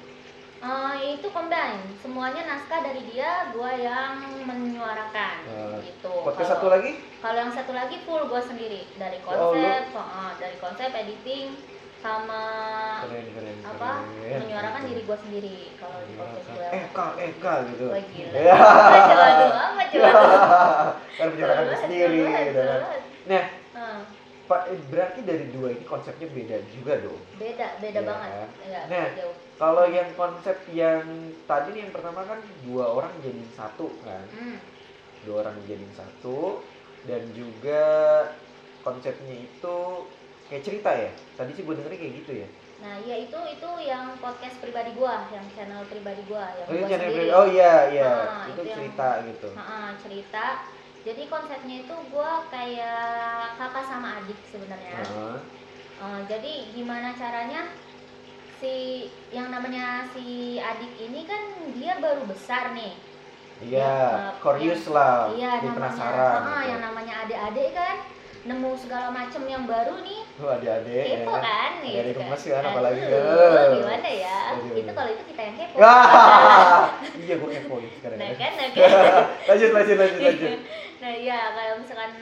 [0.66, 6.66] Eh, itu combine semuanya naskah dari dia gua yang menyuarakan Eh, gitu Podcast Kalau- satu
[6.68, 6.90] lagi?
[7.16, 11.54] kalau yang satu lagi full gua sendiri dari Oh, konsep eh, dari konsep editing
[11.96, 12.42] sama
[13.00, 14.38] Keren, keren, apa keren.
[14.42, 14.90] menyuarakan Keren.
[14.90, 17.86] diri gua sendiri kalau di podcast gua kak, eh, kak gitu.
[17.86, 18.54] Wah, gila Ya.
[18.56, 20.08] Apa coba tuh apa coba
[21.14, 22.80] kan menyuarakan diri sendiri gitu kan.
[23.26, 23.44] Nah,
[24.46, 27.18] Pak, berarti dari dua ini konsepnya beda juga dong.
[27.34, 28.30] beda beda Iya banget
[28.62, 29.06] ya Nah.
[29.14, 31.00] jauh Kalau yang konsep yang
[31.48, 34.58] tadi nih yang pertama kan dua orang jadi satu kan, hmm.
[35.24, 36.60] dua orang jadi satu
[37.02, 37.82] dan juga
[38.78, 39.76] konsepnya itu
[40.46, 41.08] kayak cerita ya.
[41.34, 42.48] Tadi sih gue dengernya kayak gitu ya.
[42.76, 46.84] nah iya itu itu yang podcast pribadi gua yang channel pribadi gua yang Oh, ini
[46.84, 49.48] gua channel sendiri pribadi- oh iya iya, Ah, itu, itu yang- cerita gitu.
[49.48, 50.46] Heeh, cerita
[51.00, 53.00] jadi konsepnya itu gue kayak
[53.56, 55.36] kakak sama adik sebenarnya Heeh.
[55.96, 57.64] Eh, jadi gimana caranya
[58.56, 58.74] si
[59.28, 60.24] yang namanya si
[60.56, 61.42] adik ini kan
[61.72, 62.94] dia baru besar nih
[63.58, 66.28] Iya, Ya, curious yang- lah, iya namanya penasaran.
[66.36, 66.68] heeh, gitu.
[66.68, 67.96] yang namanya adik-adik kan
[68.44, 71.04] nemu segala macem yang baru nih Oh, adik-adik.
[71.18, 71.40] kepo ya.
[71.40, 73.00] kan Adik-adik gitu gemes kan, apalagi.
[73.00, 73.68] Aduh, Eh.
[73.74, 74.76] gimana ya Aduh.
[74.76, 76.04] itu kalau itu kita yang kepo Wah,
[77.24, 78.18] iya gue kepoin sekarang.
[78.18, 78.36] nah ya.
[78.36, 78.90] kan nah kan
[79.48, 80.58] lanjut, lanjut, lanjut, lanjut.
[80.96, 82.12] nah iya kalau misalkan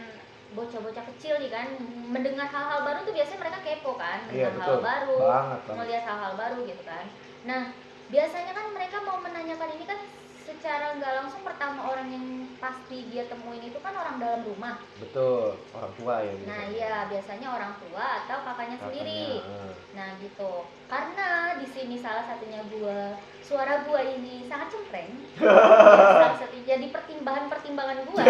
[0.54, 1.66] bocah-bocah kecil nih kan
[2.08, 4.82] mendengar hal-hal baru tuh biasanya mereka kepo kan Iya mendengar hal betul.
[4.82, 7.04] baru Banget, melihat hal-hal baru gitu kan
[7.44, 7.62] nah
[8.04, 9.98] biasanya kan mereka mau menanyakan ini kan
[10.44, 12.24] secara nggak langsung pertama orang yang
[12.60, 16.32] pasti dia temuin itu kan orang dalam rumah Betul, orang tua ya.
[16.44, 16.76] nah biasanya.
[16.76, 19.72] iya biasanya orang tua atau kakaknya sendiri Kakaknya, eh.
[19.96, 20.52] nah gitu
[20.84, 27.98] karena di sini salah satunya gua suara gua ini sangat cempreng salah satu jadi pertimbangan-pertimbangan
[28.04, 28.22] gua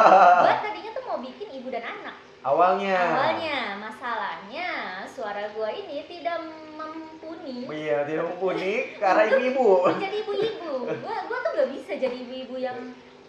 [0.44, 2.96] gua tadinya tuh mau bikin ibu dan anak Awalnya.
[2.96, 4.68] awalnya masalahnya
[5.06, 6.40] suara gua ini tidak
[6.72, 9.68] mumpuni Iya, tidak mumpuni ke arah ibu-ibu.
[9.92, 10.72] menjadi ibu-ibu
[11.04, 12.78] gua gua tuh gak bisa jadi ibu-ibu yang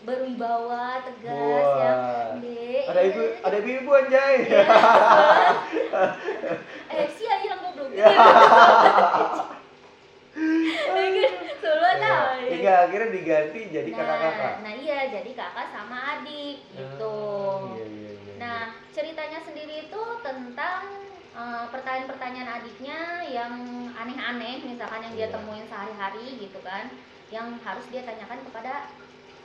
[0.04, 2.28] berwibawa tegas yang Wah.
[2.40, 4.36] Dek, Ada ibu, ada ibu-ibu anjay.
[4.44, 4.64] Iya.
[6.96, 7.88] eh si ayah goblok
[11.64, 11.70] Ya.
[11.70, 12.00] Solo Iya.
[12.04, 14.54] tau akhirnya diganti jadi nah, kakak-kakak.
[14.60, 18.34] nah iya jadi kakak sama adik gitu Ah, Iya, iya, iya.
[18.36, 18.60] nah
[18.92, 20.82] ceritanya sendiri itu tentang
[21.34, 23.54] eh, pertanyaan-pertanyaan adiknya yang
[23.90, 25.34] aneh-aneh misalkan yang dia Iya.
[25.34, 26.92] temuin sehari-hari gitu kan
[27.32, 28.92] yang harus dia tanyakan kepada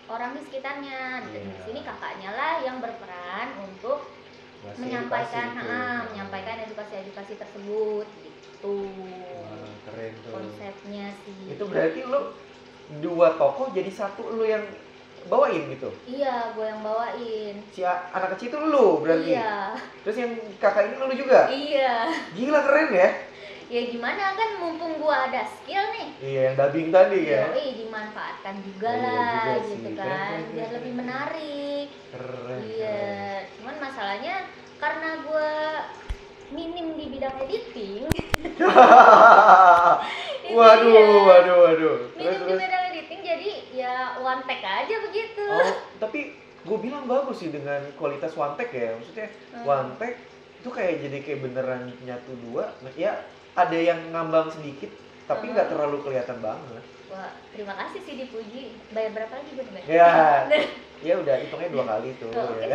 [0.07, 1.63] orang di sekitarnya dan di Iya.
[1.63, 4.19] sini kakaknya lah yang berperan untuk
[4.59, 10.33] Ngasih menyampaikan ah, menyampaikan edukasi-edukasi tersebut gitu Wah, keren tuh.
[10.35, 12.21] konsepnya sih Itu berarti lu
[12.99, 14.65] dua tokoh jadi satu lu yang
[15.25, 15.91] bawain gitu.
[16.05, 19.31] iya gue yang bawain Si anak kecil itu lu berarti.
[19.31, 21.47] iya Terus yang kakak ini lu juga.
[21.47, 23.09] iya Gila keren ya.
[23.69, 27.53] ya gimana kan mumpung gua ada skill nih Iya, yang dubbing tadi ya.
[27.53, 29.93] Yoi, dimanfaatkan juga Iya lah juga gitu sih.
[29.93, 31.01] Keren, kan keren, biar keren, lebih keren.
[31.05, 32.59] menarik Keren.
[32.65, 32.99] iya
[33.53, 34.35] cuman masalahnya
[34.81, 35.51] karena gua
[36.51, 38.09] minim di bidang editing
[40.49, 41.21] waduh, dia.
[41.21, 41.97] waduh, waduh.
[42.11, 42.59] Terus, minim di terus.
[42.59, 46.21] bidang editing jadi ya one take aja begitu Oh, tapi
[46.61, 48.91] gue bilang bagus sih dengan kualitas one take ya.
[48.95, 49.65] Maksudnya Hmm.
[49.65, 50.19] one take
[50.57, 52.73] itu kayak jadi kayak beneran nyatu dua.
[52.79, 53.23] Nah, Ya
[53.55, 54.91] ada yang ngambang sedikit,
[55.25, 55.73] tapi nggak Hmm.
[55.73, 56.83] terlalu kelihatan banget.
[57.09, 60.13] wah terima kasih sih dipuji bayar berapa lagi gue bayar Ya,
[61.09, 62.29] ya udah hitungnya dua kali tuh.
[62.31, 62.69] Oh, ya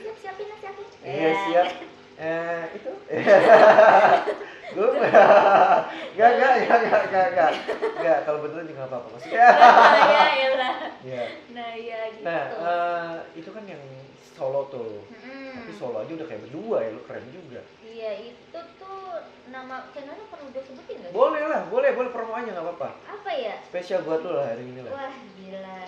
[0.00, 1.32] siap siapin siapin Iya Ya.
[1.44, 1.66] siap.
[2.20, 2.92] Eh itu.
[4.70, 4.86] gue
[6.14, 7.50] nggak nggak nggak nggak nggak nggak
[7.98, 9.42] nggak kalau beneran juga nggak apa-apa maksudnya.
[9.42, 10.76] ya elah
[11.10, 11.24] ya.
[11.50, 13.82] nah ya gitu Nah eh, itu kan yang
[14.38, 15.02] solo tuh.
[15.10, 15.52] Mm-mm.
[15.58, 17.60] Tapi solo aja udah kayak berdua ya, lu keren juga.
[17.82, 19.00] Iya itu tuh
[19.50, 21.12] nama channelnya perlu gue sebutin nggak?
[21.12, 22.88] Boleh lah, boleh, boleh promo aja nggak apa-apa.
[23.10, 23.58] Apa ya?
[23.66, 24.92] Spesial buat lu lah hari ini lah.
[24.94, 25.82] Wah gila.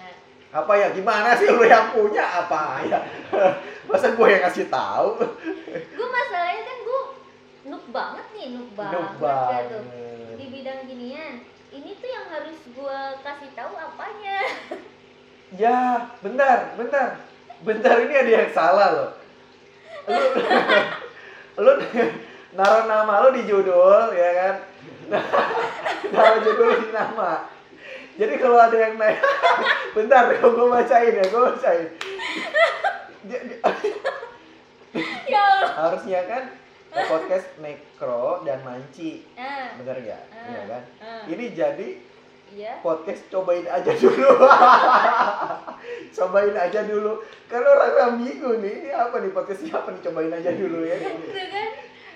[0.52, 0.86] Apa ya?
[0.92, 3.00] Gimana sih lu yang punya apa ya?
[3.88, 5.18] Masa gue yang ngasih tahu?
[5.72, 7.02] Gue masalahnya kan gue
[7.66, 9.24] noob banget nih, noob banget, Noob gitu.
[9.24, 9.64] banget.
[10.36, 11.34] Di bidang ginian.
[11.72, 14.38] Ini tuh yang harus gue kasih tahu apanya.
[15.52, 17.20] Ya, bentar, bentar.
[17.60, 19.10] bentar ini ada yang salah loh
[20.08, 20.18] lu
[21.62, 21.72] lu
[22.52, 24.54] naruh nama lu di judul ya kan
[26.10, 27.46] naruh judul di nama
[28.22, 29.18] jadi kalau ada yang naik
[29.98, 31.88] bentar gue bacain ya gue bacain.
[35.24, 35.72] Ya Allah.
[35.72, 36.52] harusnya kan
[37.10, 39.24] podcast Nekro dan Manci.
[39.40, 39.72] Ah.
[39.80, 40.22] Bener nggak?
[40.28, 40.44] Ah.
[40.44, 40.82] Iya kan?
[41.00, 41.24] Ah.
[41.24, 41.88] ini jadi
[42.52, 42.76] iya.
[42.84, 44.30] podcast cobain aja dulu.
[46.12, 47.24] Cobain aja dulu.
[47.48, 50.02] Kalau orang ambigu nih ini apa nih podcastnya apa nih?
[50.04, 51.70] Cobain aja dulu ya Gitu kan?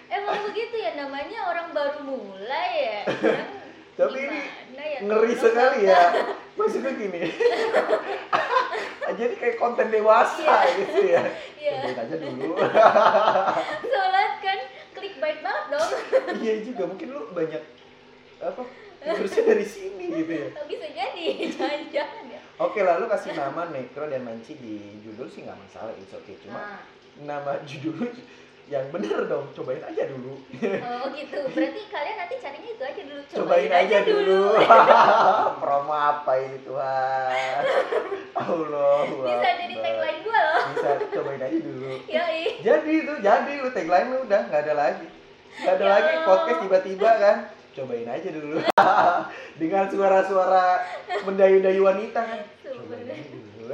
[0.07, 3.01] Emang begitu ya namanya orang baru mulai ya.
[3.09, 3.49] Orang
[3.97, 4.45] Tapi ini gimana?
[4.45, 4.66] ya,
[5.03, 6.03] ngeri sekali ya.
[6.57, 7.21] maksudnya gini.
[9.19, 10.77] Jadi kayak konten dewasa Iya.
[10.77, 11.23] gitu ya.
[11.57, 11.71] Iya.
[11.81, 12.53] cobain aja dulu.
[13.93, 14.59] Sholat kan
[14.93, 15.91] clickbait banget dong.
[16.43, 17.63] Iya juga mungkin lu banyak
[18.37, 18.63] apa
[19.07, 20.49] harusnya dari sini gitu ya.
[20.69, 21.25] Bisa jadi
[21.55, 22.41] jangan-jangan ya.
[22.61, 26.37] Oke lah lu kasih nama Nekro dan Manci di judul sih nggak masalah it's okay.
[26.45, 26.81] Cuma nah,
[27.25, 28.11] nama judul
[28.67, 30.43] yang bener dong cobain aja dulu.
[30.59, 31.39] Oh gitu.
[31.55, 33.23] Berarti kalian nanti carinya itu aja dulu.
[33.31, 34.43] Cobain, aja, dulu,
[35.63, 37.63] promo apa ini Tuhan?
[38.35, 40.59] Allah bisa jadi tagline gua loh.
[40.75, 41.93] Bisa cobain aja dulu.
[42.11, 42.43] Yoi.
[42.67, 45.07] Jadi itu jadi lu tagline lu udah nggak ada lagi.
[45.63, 47.37] Nggak ada Ya lagi podcast tiba-tiba kan.
[47.71, 48.59] Cobain aja dulu.
[49.63, 50.83] Dengan suara-suara
[51.23, 52.41] mendayu-dayu wanita kan.
[52.67, 53.67] Cobain aja dulu.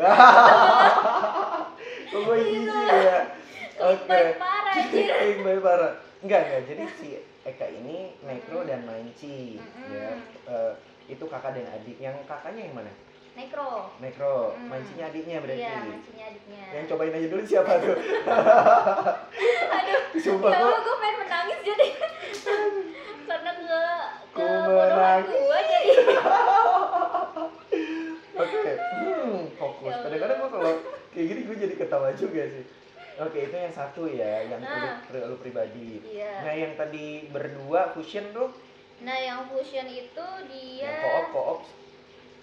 [2.12, 3.41] Gue jijik ya
[3.82, 4.06] oke.
[4.06, 5.58] clickbait parah anjir.
[5.66, 5.92] Parah.
[6.22, 6.62] Enggak enggak.
[6.70, 7.08] Jadi si
[7.42, 9.58] Eka ini Nekro dan Manci
[9.90, 10.14] ya.
[10.46, 10.72] Eh,
[11.10, 11.98] itu kakak dan adik.
[11.98, 12.92] Yang kakaknya yang mana?
[13.32, 14.68] Nekro Nekro Mm.
[14.68, 15.64] Mancinya adiknya berarti.
[15.64, 16.62] Iya mancingnya adiknya.
[16.76, 17.96] Yang cobain aja dulu siapa tuh?
[19.72, 21.88] Aduh sumpah ya gue pengen menangis jadi.
[23.26, 23.80] Karena ke
[24.36, 25.90] ke bodohan gua jadi.
[28.32, 29.92] Oke, hmm, fokus.
[29.92, 30.72] Ya Kadang-kadang gua kalau
[31.12, 32.64] kayak gini gue jadi ketawa juga sih.
[33.20, 35.04] Oke, itu yang satu ya, yang Nah.
[35.12, 36.00] lu, lu pribadi.
[36.06, 38.48] iya Nah, yang tadi berdua fusion tuh,
[39.02, 41.58] nah yang fusion itu dia yang koop koop.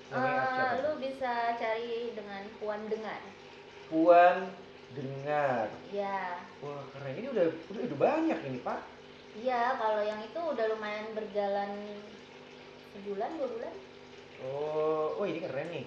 [0.09, 0.82] Siapa?
[0.82, 3.22] lu bisa cari dengan puan dengar
[3.89, 4.49] Puan
[4.93, 5.70] dengar.
[5.89, 7.13] ya Wah, keren.
[7.17, 8.80] Ini udah udah, udah banyak ini, Pak.
[9.38, 11.72] iya kalau yang itu udah lumayan berjalan
[12.93, 13.74] sebulan dua bulan
[14.39, 15.86] Oh, oh ini keren nih.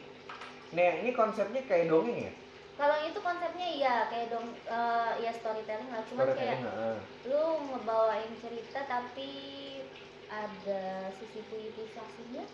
[0.73, 2.33] Nah, ini konsepnya kayak dongeng ya?
[2.73, 6.97] Kalau itu konsepnya iya kayak dong eh, ya storytelling lah cuman kayak heeh.
[7.29, 9.31] lu ngebawain cerita tapi
[10.27, 12.45] ada sisi puitisasinya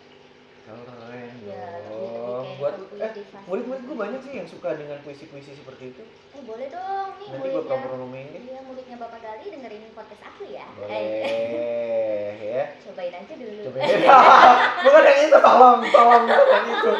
[0.59, 2.43] Keren Ya, dong.
[2.45, 3.11] kayak Buat eh
[3.47, 6.03] murid-murid gue banyak sih yang suka dengan puisi-puisi seperti itu.
[6.29, 10.67] eh boleh dong nih Nanti gue promoin iya muridnya bapak Gali dengerin podcast aku ya
[10.85, 12.63] Eh, Boleh ya.
[12.77, 13.79] cobain aja dulu Coba
[14.85, 16.91] Bukan yang itu tolong, tolong bukan yang itu.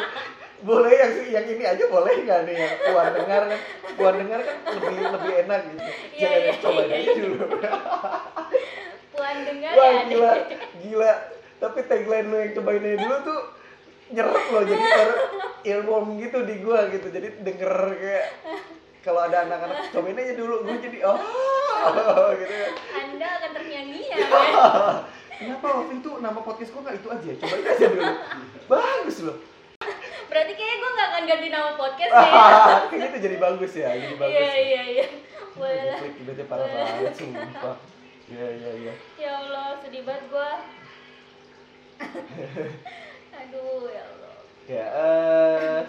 [0.60, 3.60] Boleh yang yang ini aja boleh nggak nih yang puan dengar kan?
[3.96, 5.80] Puan dengar kan lebih lebih enak gitu.
[5.80, 7.36] Iya, Jangan iya, coba iya, aja dulu.
[9.10, 10.32] puan dengar Wah ya gila,
[10.84, 11.12] gila.
[11.60, 13.40] Tapi tagline lu yang cobain aja dulu tuh
[14.10, 15.10] nyerap loh jadi ter
[15.76, 17.06] ilmu gitu di gua gitu.
[17.08, 18.26] Jadi denger kayak
[19.00, 21.16] kalau ada anak-anak cobain aja dulu gue jadi oh
[22.40, 22.72] gitu kan.
[23.00, 24.16] anda akan ternyanyi ya
[25.40, 27.30] Kenapa waktu itu nama podcast gua nggak itu aja?
[27.40, 28.12] Cobain aja dulu.
[28.68, 29.36] Bagus loh.
[30.30, 32.30] Berarti kayaknya gue gak akan ganti nama podcast ya
[32.90, 34.30] Kayaknya itu jadi bagus ya, jadi bagus.
[34.32, 34.54] iya ya.
[34.62, 35.06] iya iya
[35.50, 37.76] boleh lah berarti parah banget sumpah.
[38.30, 38.94] Iya iya iya.
[39.18, 40.50] ya Allah sedih banget gue
[43.40, 45.82] aduh ya Allah Ya eh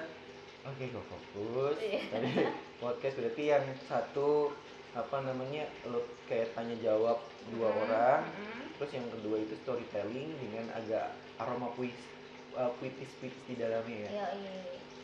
[0.61, 1.77] Oke, gue fokus.
[1.81, 2.01] Iya.
[2.09, 2.29] Tadi
[2.77, 4.53] podcast berarti yang satu
[4.91, 7.17] apa namanya lo kayak tanya jawab
[7.47, 8.75] dua Mm-mm, orang mm-mm.
[8.75, 11.95] terus yang kedua itu storytelling dengan agak aroma puis
[12.55, 14.53] uh, puitis puitis di dalamnya ya ya iya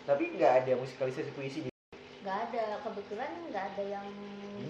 [0.08, 1.70] tapi nggak ada musikalisasi puisi di
[2.24, 4.08] nggak ada kebetulan nggak ada yang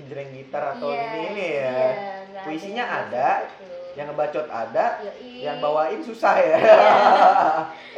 [0.07, 1.87] jreng gitar atau Iya, ini ini ya iya,
[2.31, 3.65] nggak Puisinya ada, gitu.
[3.97, 4.85] yang ngebacot ada
[5.21, 6.77] yang bawain susah ya Iya.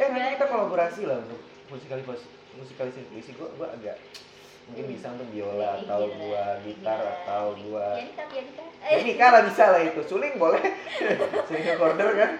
[0.00, 0.52] eh nanti kita ada.
[0.52, 2.26] kolaborasi lah untuk musikalisasi
[2.56, 3.96] musikalisasi puisi gua gua agak
[4.70, 7.12] mungkin bisa untuk biola Iya, atau gila, gua gitar gila.
[7.12, 10.00] atau gua ya nikah ya nikah ya nikah lah bisa lah itu.
[10.02, 10.62] Suling boleh.
[11.46, 12.30] Suling recorder kan?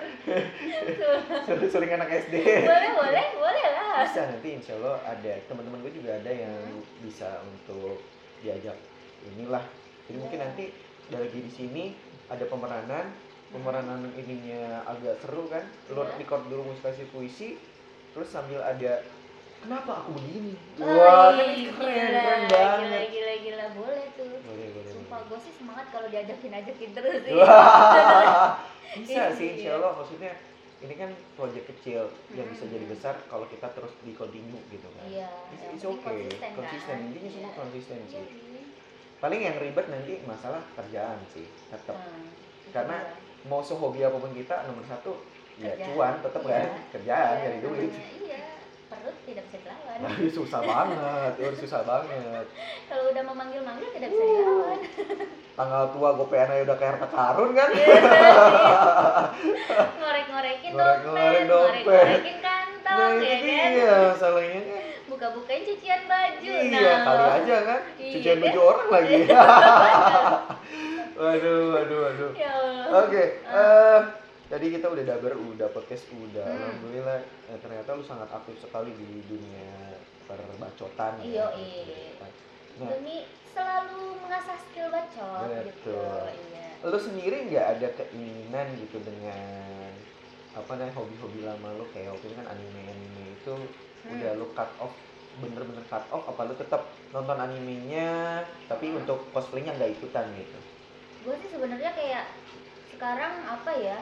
[1.44, 4.06] Suling, suling anak SD boleh boleh boleh lah.
[4.06, 5.32] Bisa nanti insya Allah ada.
[5.44, 6.82] Teman-teman gue juga ada yang Hmm.
[7.02, 7.98] bisa untuk
[8.40, 8.78] diajak
[9.26, 9.64] inilah.
[10.06, 10.44] Jadi mungkin Iya.
[10.46, 10.64] nanti
[11.10, 11.84] lagi di sini
[12.26, 13.10] ada pemeranan.
[13.50, 15.66] Pemeranan ininya agak seru kan?
[15.90, 16.14] Lo Iya.
[16.16, 17.58] record dulu musikasi puisi
[18.10, 19.02] terus sambil ada
[19.60, 24.32] kenapa aku begini wah kan ini keren gila, keren gila banget gila gila boleh tuh
[24.40, 27.34] boleh boleh sumpah gue sih semangat kalau diajakin ajakin terus sih
[28.96, 29.54] bisa Iya, sih iya.
[29.54, 30.32] insya Allah maksudnya
[30.80, 32.90] ini kan proyek kecil yang bisa jadi Hmm.
[32.90, 36.96] besar kalau kita terus di continue gitu kan iya It's, it's okay, konsisten, konsisten.
[36.96, 37.06] kan?
[37.06, 37.58] Intinya semua Iya.
[37.60, 38.24] konsisten sih.
[38.24, 38.64] sih.
[39.20, 42.00] Paling yang ribet nanti masalah kerjaan sih, tetap.
[42.00, 42.96] Itu Karena.
[43.42, 45.20] Mau sehobi apa pun kita, nomor satu
[45.56, 45.88] ya Kerjaan.
[45.90, 46.52] cuan, tetap Iya.
[46.54, 47.90] kan kerjaan cari duit.
[47.90, 48.40] namanya- iya
[48.90, 52.44] perut tidak bisa dilawan susah banget, itu susah banget.
[52.90, 54.78] kalau udah memanggil manggil tidak bisa dilawan
[55.60, 57.70] Tanggal tua gopean aja udah kayak harta karun kan?
[59.92, 61.84] ngorek-ngorekin Ngorek-ngorek dompet dompet.
[61.86, 64.82] ngorek-ngorekin kantong Nah, ya itu kan dia masalahnya kan.
[65.06, 67.80] buka-bukain cucian baju Iya, nah kali aja kan.
[67.94, 68.42] Iya, Cucian kan?
[68.42, 69.18] baju orang lagi.
[71.12, 72.30] waduh, waduh, waduh.
[72.34, 72.52] ya
[72.96, 73.54] Oke, Ah.
[73.54, 73.98] eh,
[74.50, 76.42] tadi kita udah dabar, udah podcast udah.
[76.42, 76.58] Hmm.
[76.58, 79.94] Alhamdulillah, eh, ternyata lu sangat aktif sekali di dunia
[80.26, 81.22] perbacotan.
[81.22, 81.46] Iya, ya.
[81.54, 82.28] iya.
[82.78, 86.22] Nah, demi selalu mengasah skill bacot gitu Betul.
[86.54, 89.90] iya lu sendiri nggak ada keinginan gitu dengan
[90.56, 93.54] apa namanya hobi-hobi lama lu kayak waktu itu kan anime-anime itu
[94.00, 94.16] Hmm.
[94.16, 94.96] udah lu cut off
[95.44, 99.04] bener-bener cut off apa lu tetap nonton animenya tapi Hmm.
[99.04, 100.58] untuk cosplaynya nggak ikutan gitu
[101.28, 102.24] gue sih sebenarnya kayak
[102.96, 103.98] sekarang apa ya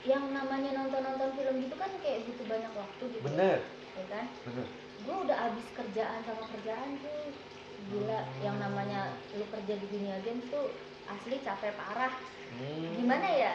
[0.00, 3.24] yang namanya nonton-nonton film gitu kan kayak butuh banyak waktu gitu.
[3.24, 3.58] Bener.
[3.92, 4.24] Ya kan?
[4.48, 4.66] Bener.
[5.00, 7.32] Gue udah abis kerjaan sama kerjaan tuh.
[7.80, 8.40] Gila Hmm.
[8.44, 9.00] yang namanya
[9.32, 10.68] lu kerja di dunia games tuh
[11.06, 12.12] asli capek parah.
[12.50, 12.92] Hmm.
[12.92, 13.54] gimana ya?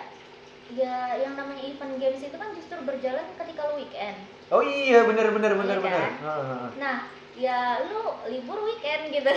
[0.65, 4.17] Ya yang namanya event games itu kan justru berjalan ketika lu weekend.
[4.49, 6.01] Oh iya bener bener bener Iya bener.
[6.01, 6.11] kan?
[6.77, 6.97] Nah
[7.37, 9.29] ya lu libur weekend gitu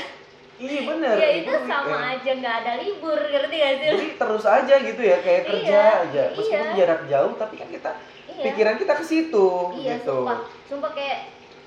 [0.58, 1.66] iya bener ya itu weekend.
[1.66, 3.94] sama aja nggak ada libur ngerti gak sih lu?
[3.94, 6.76] jadi terus aja gitu ya kayak Iya, kerja aja meskipun iya.
[6.76, 7.90] jarak jauh tapi kan kita
[8.28, 11.18] iya pikiran kita ke situ iya gitu sumpah sumpah kayak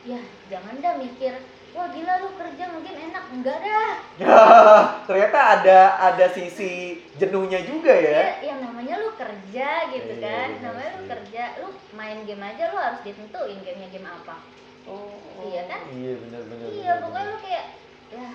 [0.04, 1.34] ya jangan dah mikir
[1.72, 3.92] wah gila lu kerja mungkin enak enggak dah
[5.08, 6.72] ternyata ada ada sisi
[7.16, 11.10] jenuhnya juga ya ya yang namanya lu kerja gitu Iya, kan benar namanya lu sih.
[11.10, 14.36] kerja lu main game aja lu harus ditentuin gamenya game apa
[14.84, 15.80] oh Iya kan?
[15.90, 17.32] iya benar benar iya benar, pokoknya benar.
[17.32, 17.66] lu kayak
[18.12, 18.28] ya Ya,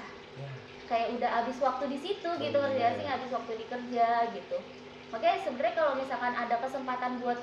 [0.87, 2.65] kayak udah habis waktu di situ gitu Iya.
[2.69, 4.59] kerja sih habis waktu di kerja gitu
[5.07, 7.39] makanya sebenarnya kalau misalkan ada kesempatan buat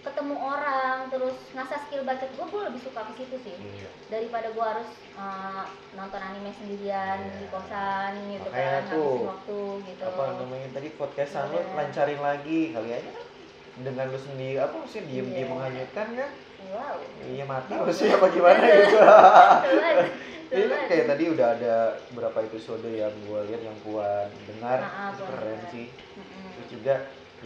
[0.00, 3.88] ketemu orang terus ngasah skill baca gue gue lebih suka ke situ sih iya.
[4.08, 7.52] daripada gue harus uh, nonton anime sendirian di Iya.
[7.52, 11.72] kosan gitu Makanya kan ngabisin waktu gitu apa namanya tadi podcastan lu Iya.
[11.76, 13.26] lancarin lagi kali aja kan
[13.80, 15.52] dengan lu sendiri apa sih diem diem Iya.
[15.52, 16.30] menghanyutkan kan
[16.72, 16.96] wow.
[17.26, 18.98] iya mati maksudnya apa gimana gitu.
[20.50, 21.74] Ini kan kayak tadi udah ada
[22.10, 25.86] beberapa episode yang gua lihat yang puan dengar Nah, itu keren sih.
[26.18, 26.46] Mm-mm.
[26.58, 26.94] terus juga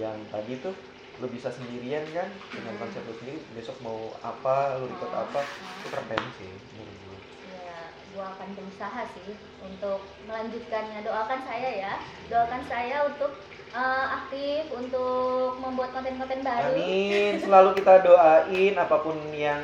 [0.00, 0.72] yang tadi tuh
[1.20, 5.40] lu bisa sendirian kan dengan konsep lu sendiri besok mau apa lu record Oh, apa
[5.44, 5.76] oh.
[5.78, 7.18] itu keren sih menurut gua.
[7.52, 7.78] Ya
[8.16, 11.94] gua akan berusaha sih untuk melanjutkannya doakan saya ya.
[12.32, 13.36] Doakan saya untuk
[13.74, 16.72] uh, aktif untuk membuat konten-konten baru.
[16.72, 17.36] Amin.
[17.38, 19.60] Selalu kita doain apa pun yang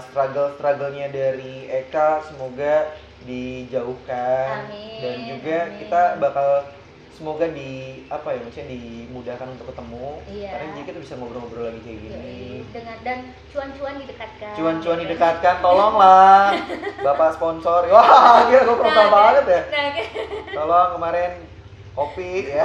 [0.00, 4.66] struggle strugglenya dari Eka semoga dijauhkan.
[4.66, 5.74] Amin, dan juga amin.
[5.78, 6.48] kita bakal
[7.12, 10.06] semoga di apa ya maksudnya dimudahkan untuk ketemu.
[10.28, 10.48] Iya.
[10.48, 12.38] karena jadi kita bisa ngobrol-ngobrol lagi kayak gini.
[12.70, 13.18] Dengan dan
[13.50, 14.52] cuan-cuan didekatkan.
[14.54, 16.42] Cuan-cuan didekatkan tolonglah.
[17.06, 17.90] Bapak sponsor.
[17.90, 19.60] Wah gila gue frontal Nah, banget ya.
[19.66, 19.90] nah
[20.52, 21.30] tolong kemarin
[21.92, 22.30] kopi.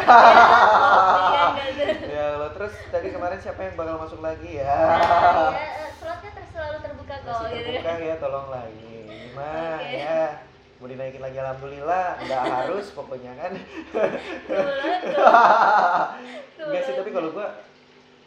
[1.78, 4.65] Ya ya lo terus tadi kemarin siapa yang bakal masuk lagi ya?
[4.65, 7.69] Nah, ya, eh, slotnya terus selalu terbuka kok masih gitu.
[7.69, 9.17] terbuka ya tolonglah ini ini.
[9.32, 9.93] Mah Oke.
[9.93, 10.21] ya?
[10.78, 12.05] Mau dinaikin lagi alhamdulillah.
[12.21, 13.51] Nggak harus pokoknya kan.
[16.57, 17.47] Enggak sih tapi kalau gua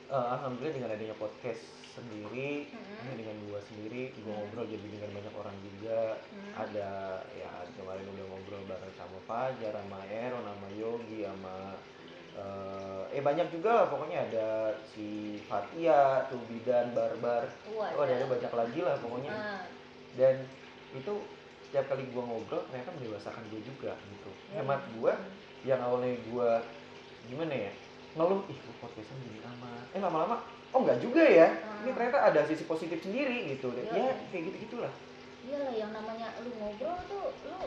[0.08, 3.02] eh, alhamdulillah dengan adanya podcast sendiri Mm-mm.
[3.02, 6.00] ini dengan gua sendiri gua ngobrol jadi dengan banyak orang juga.
[6.22, 6.52] Hmm.
[6.54, 6.90] ada
[7.34, 7.49] ya
[7.80, 11.56] kemarin udah ngobrol bareng sama Fajar sama Ero sama Yogi sama
[12.36, 13.86] eh, eh banyak juga lah.
[13.88, 14.48] Pokoknya ada
[14.92, 17.48] si Fatia tuh Bidan Barbar.
[17.72, 19.32] Oh ada, ada banyak lagi lah pokoknya.
[19.32, 19.62] Ah,
[20.14, 20.44] dan
[20.92, 21.12] itu
[21.66, 24.30] setiap kali gua ngobrol ternyata mendewasakan gue juga gitu.
[24.50, 24.60] Ya.
[24.62, 25.14] hemat gua
[25.62, 26.58] yang awalnya gua
[27.30, 27.72] gimana ya
[28.18, 30.42] ngeluh ih kok podcastan gini amat eh lama-lama?
[30.74, 31.46] Oh enggak juga ya.
[31.86, 31.94] Ini Ah.
[31.94, 33.70] ternyata ada sisi positif sendiri gitu.
[33.70, 33.86] Iya.
[33.90, 34.90] ya kayak gitu gitulah
[35.48, 37.58] iyalah yang namanya lu ngobrol tuh lu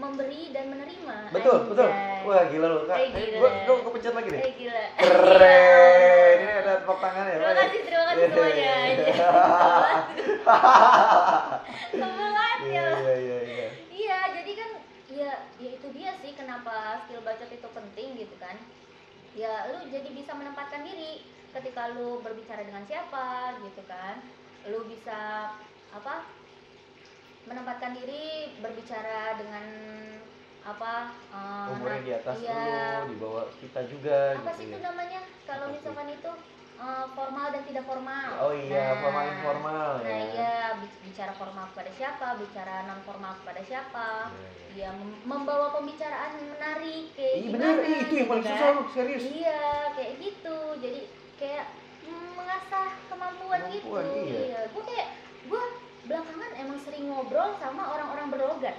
[0.00, 1.28] memberi dan menerima.
[1.28, 1.92] Betul betul.
[1.92, 2.24] Anjay.
[2.24, 2.96] wah gila lu kak.
[2.96, 3.36] Eh, gila.
[3.36, 4.84] gua gua gua pencet lagi deh eh gila.
[4.96, 6.36] Keren.
[6.40, 7.60] Ini ada tepuk tangan ya terima ya?
[7.60, 9.12] kasih terima kasih semuanya anjay.
[12.00, 12.96] Sebel banget iya ya.
[12.96, 13.68] iya iya iya.
[13.92, 14.70] Iya jadi kan
[15.10, 18.56] ya ya itu dia sih kenapa skill bacot itu penting gitu kan.
[19.36, 24.24] Ya lu jadi bisa menempatkan diri ketika lu berbicara dengan siapa gitu kan.
[24.64, 25.52] Lu bisa
[25.90, 26.22] apa
[27.50, 28.24] menempatkan diri
[28.56, 29.64] berbicara dengan
[30.60, 30.92] apa
[31.26, 32.62] eh, umurnya di atas iya.
[33.02, 36.30] lu di bawah kita juga apa sih gitu itu ya namanya kalau misalkan itu
[36.76, 41.32] eh, formal dan tidak formal oh iya Nah, formal informal nah ya iya bi- bicara
[41.32, 44.86] formal kepada siapa bicara non formal kepada siapa Iya, iya.
[44.86, 48.62] ya mem- membawa pembicaraan menarik kayak Iya benar, gimana, Ih, itu yang paling gitu susah
[48.62, 48.76] kan.
[48.78, 49.22] lu, serius.
[49.26, 51.00] iya kayak gitu jadi
[51.34, 51.64] kayak
[52.04, 54.60] mm, mengasah kemampuan, Kemampuan, gitu iya.
[54.68, 55.08] gue kayak
[55.42, 55.62] gue
[56.10, 58.76] belakangan emang sering ngobrol sama orang-orang berlogat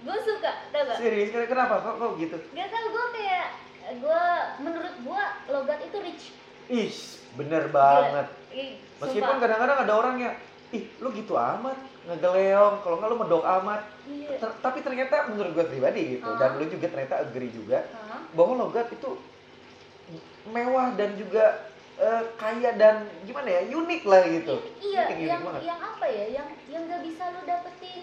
[0.00, 2.36] gue suka tau gak Serius, kenapa kok kok gitu?
[2.56, 3.46] gak tau gue kayak
[4.00, 4.22] gue
[4.58, 6.24] menurut gue logat itu rich
[6.70, 6.94] Ih,
[7.34, 8.30] bener banget.
[8.54, 10.34] Ih, Meskipun kadang-kadang ada orang yang,
[10.70, 11.74] ih lu gitu amat,
[12.06, 13.82] ngegeleong, kalau nggak lu medok amat.
[14.06, 16.38] iya Ter- tapi ternyata menurut gue pribadi gitu, Ah.
[16.38, 18.22] dan lu juga ternyata agree juga, Hah?
[18.30, 19.18] bahwa logat itu
[20.46, 21.69] mewah dan juga
[22.00, 24.56] eh, kaya dan gimana ya, unik lah gitu.
[24.80, 28.02] Iya Unik, yang yang apa ya yang yang gak bisa lu dapetin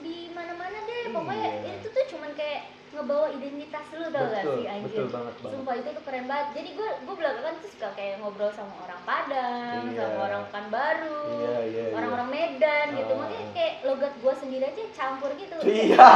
[0.00, 1.72] di mana-mana deh pokoknya Iya.
[1.78, 5.52] itu tuh cuman kayak ngebawa identitas lu tau gak Betul, sih anjir betul banget banget.
[5.56, 6.48] Sumpah itu tuh keren banget.
[6.52, 9.96] Jadi gue gue belakangan tuh suka kayak ngobrol sama orang Padang, Iya.
[9.98, 11.94] sama orang Pekanbaru, Iya, iya, iya.
[11.96, 13.12] orang-orang Medan gitu.
[13.12, 13.18] Ah.
[13.18, 15.56] Makanya kayak logat gue sendiri aja campur gitu.
[15.62, 16.08] Iya.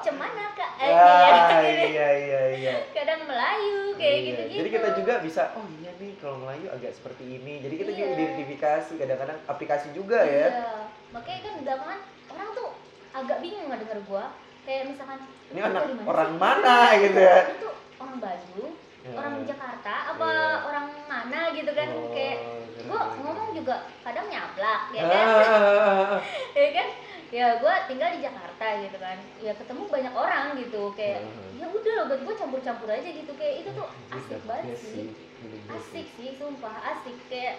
[0.00, 0.70] Cemana kak?
[0.80, 1.06] Ya,
[1.60, 1.92] Anjir.
[1.92, 2.74] iya iya iya.
[2.90, 4.58] Kadang Melayu kayak Iya, gitu-gitu.
[4.58, 7.60] Jadi kita juga bisa, oh iya nih kalau Melayu agak seperti ini.
[7.60, 8.16] Jadi kita juga Iya.
[8.16, 10.48] identifikasi, kadang-kadang aplikasi juga ya.
[10.50, 10.72] Iya.
[11.12, 11.98] Makanya kan belakangan
[12.28, 12.68] orang tuh
[13.12, 14.24] agak bingung nggak denger gue.
[14.66, 17.38] Kayak misalkan Ini "Lu anak orang sih?" mana Iya, gitu ya.
[17.58, 19.12] Tuh orang Bandung, Ya.
[19.16, 20.56] orang Jakarta, apa Iya.
[20.68, 21.88] orang mana gitu kan?
[21.90, 23.58] Oh, kayak keren, gue keren, ngomong keren.
[23.58, 26.16] juga kadang nyablak ya kan Ah,
[26.60, 26.88] ya kan
[27.30, 31.22] ya gue tinggal di Jakarta gitu kan ya ketemu banyak orang gitu kayak
[31.54, 35.60] ya udah logat gue campur-campur aja gitu kayak itu tuh asik Iya banget sih, iya
[35.70, 37.54] asik sih sumpah asik kayak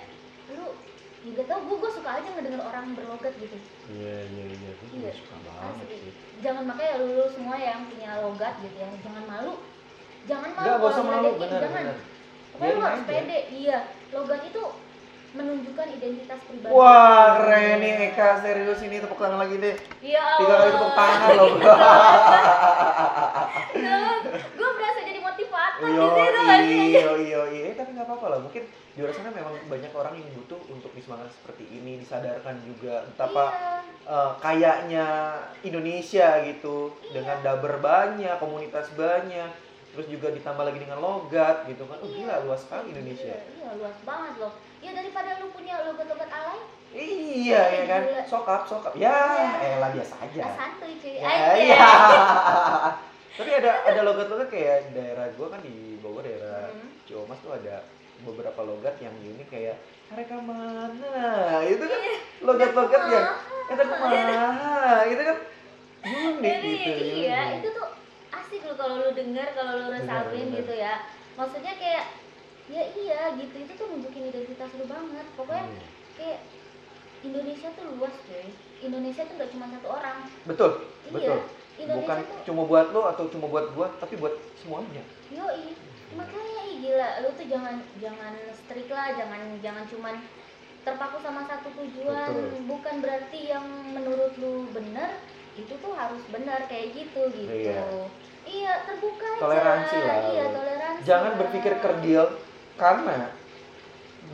[0.52, 0.76] lu
[1.22, 3.54] juga tau gue gue suka aja ngedenger orang berlogat gitu
[3.88, 5.96] Iya iya iya, gue juga Iya, suka banget asli.
[6.00, 6.12] sih.
[6.40, 9.54] jangan makanya lu, lu semua yang punya logat gitu ya jangan malu
[10.24, 11.98] jangan malu Enggak, gak usah kalau malu, benar jangan benar.
[12.52, 13.78] pokoknya lu harus pede iya
[14.10, 14.64] logat itu
[15.32, 19.76] menunjukkan identitas pribadi Wah keren nih Eka, serius ini tepuk tangan lagi deh.
[20.04, 21.50] Iya Tiga kali tepuk tangan loh.
[24.52, 28.26] gue berasa jadi motivator di Yo situ kan iyo iyo iyo, eh, tapi nggak apa-apa
[28.28, 28.40] lah.
[28.42, 33.06] Mungkin di luar sana memang banyak orang yang butuh untuk disemangat seperti ini, disadarkan juga
[33.06, 33.72] betapa Iya.
[34.04, 35.06] eh, kayaknya
[35.62, 37.12] Indonesia gitu Iya.
[37.14, 39.48] dengan daber banyak, komunitas banyak,
[39.92, 41.98] terus juga ditambah lagi dengan logat gitu kan.
[41.98, 42.16] Oh Iya.
[42.18, 43.32] gila luas sekali Indonesia.
[43.32, 44.54] Iya, iya, luas banget loh.
[44.80, 46.60] Ya daripada lu punya logat-logat alay,
[46.92, 48.24] Iya ya kan, Gila.
[48.28, 48.92] sokap sokap.
[48.94, 49.80] Ya, Iya.
[49.80, 50.42] elah biasa aja.
[50.44, 51.16] ah, santuy cuy.
[51.16, 51.80] Ya, iya.
[53.32, 56.92] Tapi ada ada logat-logat kayak daerah gua kan di Bogor daerah Hmm.
[57.08, 57.80] Ciamas tuh ada
[58.24, 59.78] beberapa logat yang unik kayak
[60.12, 61.16] mereka mana
[61.66, 62.02] itu kan
[62.44, 63.28] logat-logat yang
[63.70, 65.38] kata kumaha itu kan
[66.02, 66.92] unik gitu
[67.24, 67.58] iya, unik.
[67.62, 67.88] itu tuh
[68.32, 70.26] asik lu kalau lu denger, kalau lu bener.
[70.34, 71.06] gitu ya.
[71.38, 72.04] Maksudnya kayak
[72.72, 75.28] ya iya gitu, itu tuh nunjukin identitas lu banget.
[75.38, 75.80] Pokoknya Hmm.
[76.18, 76.40] kayak
[77.22, 78.50] Indonesia tuh luas cuy.
[78.82, 80.18] Indonesia tuh gak cuma satu orang.
[80.50, 80.72] betul
[81.06, 81.14] Iya.
[81.14, 81.40] betul
[81.78, 85.04] Indonesia bukan tuh cuma buat lo atau cuma buat gua tapi buat semuanya
[85.34, 85.74] Yoi,
[86.14, 86.51] makanya ih
[86.92, 90.16] gila, lu tuh jangan jangan strict lah, jangan jangan cuman
[90.84, 92.28] terpaku sama satu tujuan.
[92.36, 92.68] Betul.
[92.68, 93.64] Bukan berarti yang
[93.96, 95.24] menurut lu benar
[95.56, 97.48] itu tuh harus benar kayak gitu gitu.
[97.48, 98.12] Iya.
[98.42, 99.40] Iya, terbuka aja.
[99.40, 100.18] Toleransi lah.
[100.36, 101.02] Iya, toleransi.
[101.08, 101.40] jangan lah.
[101.40, 102.24] berpikir kerdil
[102.76, 103.32] karena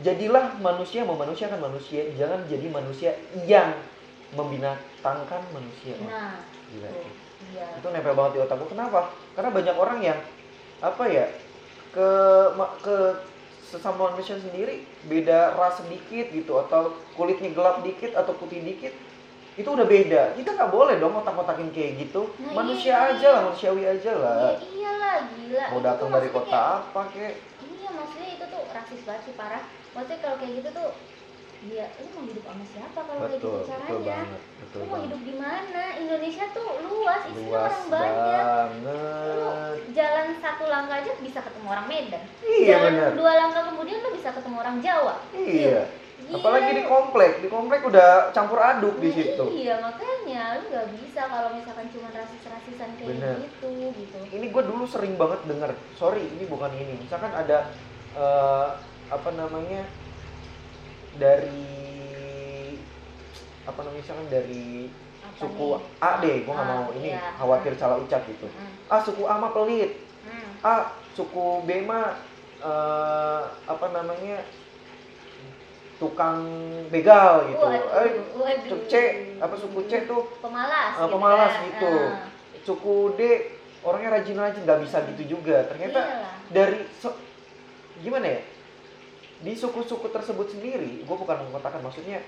[0.02, 3.10] jadilah manusia memanusiakan manusia jangan jadi manusia
[3.46, 3.74] yang
[4.30, 7.12] membinatangkan manusia Nah, Gila sih.
[7.56, 7.66] iya.
[7.80, 10.18] itu nempel banget di otakku kenapa karena banyak orang yang
[10.78, 11.26] apa ya
[11.90, 12.10] ke
[12.80, 12.96] ke
[13.62, 16.80] sesama manusia sendiri beda ras sedikit gitu atau
[17.12, 18.96] kulitnya gelap dikit atau putih dikit
[19.54, 23.08] itu udah beda kita nggak boleh dong otak-otakin kayak gitu Nah, manusia iya.
[23.12, 25.64] aja lah manusiawi aja lah Iya, iyalah gila.
[25.68, 27.34] mau datang dari kota kayak- apa kek
[27.68, 29.62] Iya, maksudnya itu tuh rasis banget sih parah.
[29.90, 30.88] Maksudnya kalau kayak gitu tuh
[31.60, 33.82] Iya, lu mau hidup sama siapa kalau kayak gitu caranya?
[33.82, 35.84] betul banget betul Lu mau banget hidup di mana?
[35.98, 38.46] Indonesia tuh luas, isinya luas orang banyak.
[38.78, 42.22] banget Jalan satu langkah aja bisa ketemu orang Medan.
[42.44, 45.14] iya Jalan benar dua langkah kemudian lu bisa ketemu orang Jawa.
[45.34, 45.82] iya
[46.18, 46.34] Gila.
[46.36, 50.88] apalagi di komplek di komplek udah campur aduk di Nah, situ Iya, makanya lu nggak
[50.94, 53.36] bisa kalau misalkan cuma rasis-rasisan kayak Bener.
[53.40, 54.18] gitu gitu.
[54.28, 57.70] ini gue dulu sering banget denger sorry ini bukan ini misalkan ada
[58.12, 58.68] eh,
[59.08, 59.88] apa namanya
[61.14, 62.76] dari
[63.64, 64.88] apa namanya misalkan dari
[65.18, 65.80] Apa suku nih?
[65.98, 67.32] A deh gue nggak Ah, mau ini iya.
[67.34, 69.92] khawatir salah ucap gitu Hmm, ah suku A mah pelit
[70.22, 70.48] hmm.
[70.60, 70.74] A
[71.12, 72.16] suku B mah
[72.58, 74.44] eh, apa namanya
[75.98, 76.38] tukang
[76.88, 78.68] begal gitu Waduh, eh waduh.
[78.68, 78.94] suku C
[79.36, 81.64] apa suku C tuh pemalas Ah, pemalas kan.
[81.66, 81.94] gitu.
[82.08, 82.26] Ah.
[82.60, 83.20] suku D
[83.80, 86.34] orangnya rajin-rajin nggak bisa gitu juga ternyata Iyalah.
[86.48, 87.18] dari so-
[87.98, 88.40] gimana ya
[89.38, 92.18] di suku-suku tersebut sendiri gue bukan mengatakan maksudnya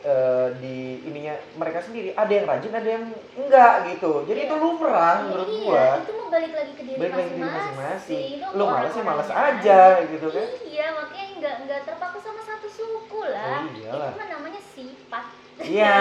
[0.00, 3.04] eh, di ininya mereka sendiri ada yang rajin ada yang
[3.34, 8.24] enggak gitu jadi itu lumrah menurut iya, gua itu mau balik lagi ke diri masing-masing.
[8.52, 12.68] lu males sih males orang-orangnya aja gitu kan Iya, makanya nggak nggak terpaku sama satu
[12.68, 13.66] suku lah.
[13.66, 14.08] Oh, iyalah.
[14.08, 15.24] Itu mah namanya sifat.
[15.58, 15.98] iya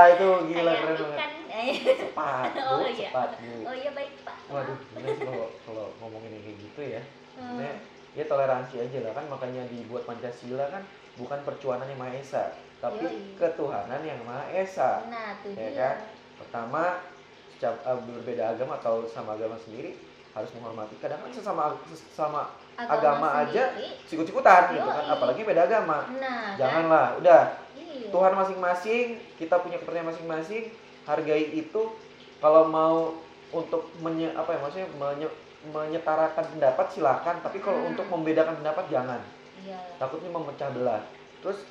[0.12, 1.30] itu gila keren banget ikan.
[2.04, 3.08] cepat Oh, iya.
[3.08, 4.36] cepat bu Oh iya baik pak.
[4.48, 4.76] waduh
[5.18, 7.72] kalau kalau ngomongin kayak gitu ya Hmm.
[8.12, 10.82] Ya toleransi aja lah kan makanya dibuat Pancasila kan
[11.14, 12.44] bukan percuanan yang Maha Esa
[12.78, 13.36] tapi Yoi.
[13.36, 15.70] ketuhanan yang Maha Esa Nah, Ya dia.
[15.76, 15.96] kan?
[16.36, 16.82] pertama
[17.60, 17.76] eh,
[18.08, 19.94] berbeda agama atau sama agama sendiri
[20.30, 25.12] harus menghormati kadang kan sesama sesama agama aja sendiri, sikut-sikutan gitu kan Yoi.
[25.12, 26.56] apalagi beda agama Nah, kan?
[26.56, 27.42] janganlah udah
[27.72, 28.08] Iya.
[28.08, 29.06] Tuhan masing-masing
[29.36, 30.72] kita punya kepercayaan masing-masing
[31.04, 31.82] hargai itu
[32.38, 33.12] kalau mau
[33.50, 37.90] untuk menye, apa ya maksudnya menye- menyetarakan pendapat silahkan tapi kalau Hmm.
[37.92, 39.20] untuk membedakan pendapat jangan
[39.60, 39.76] Iya.
[39.96, 41.02] takutnya memecah belah
[41.38, 41.68] terus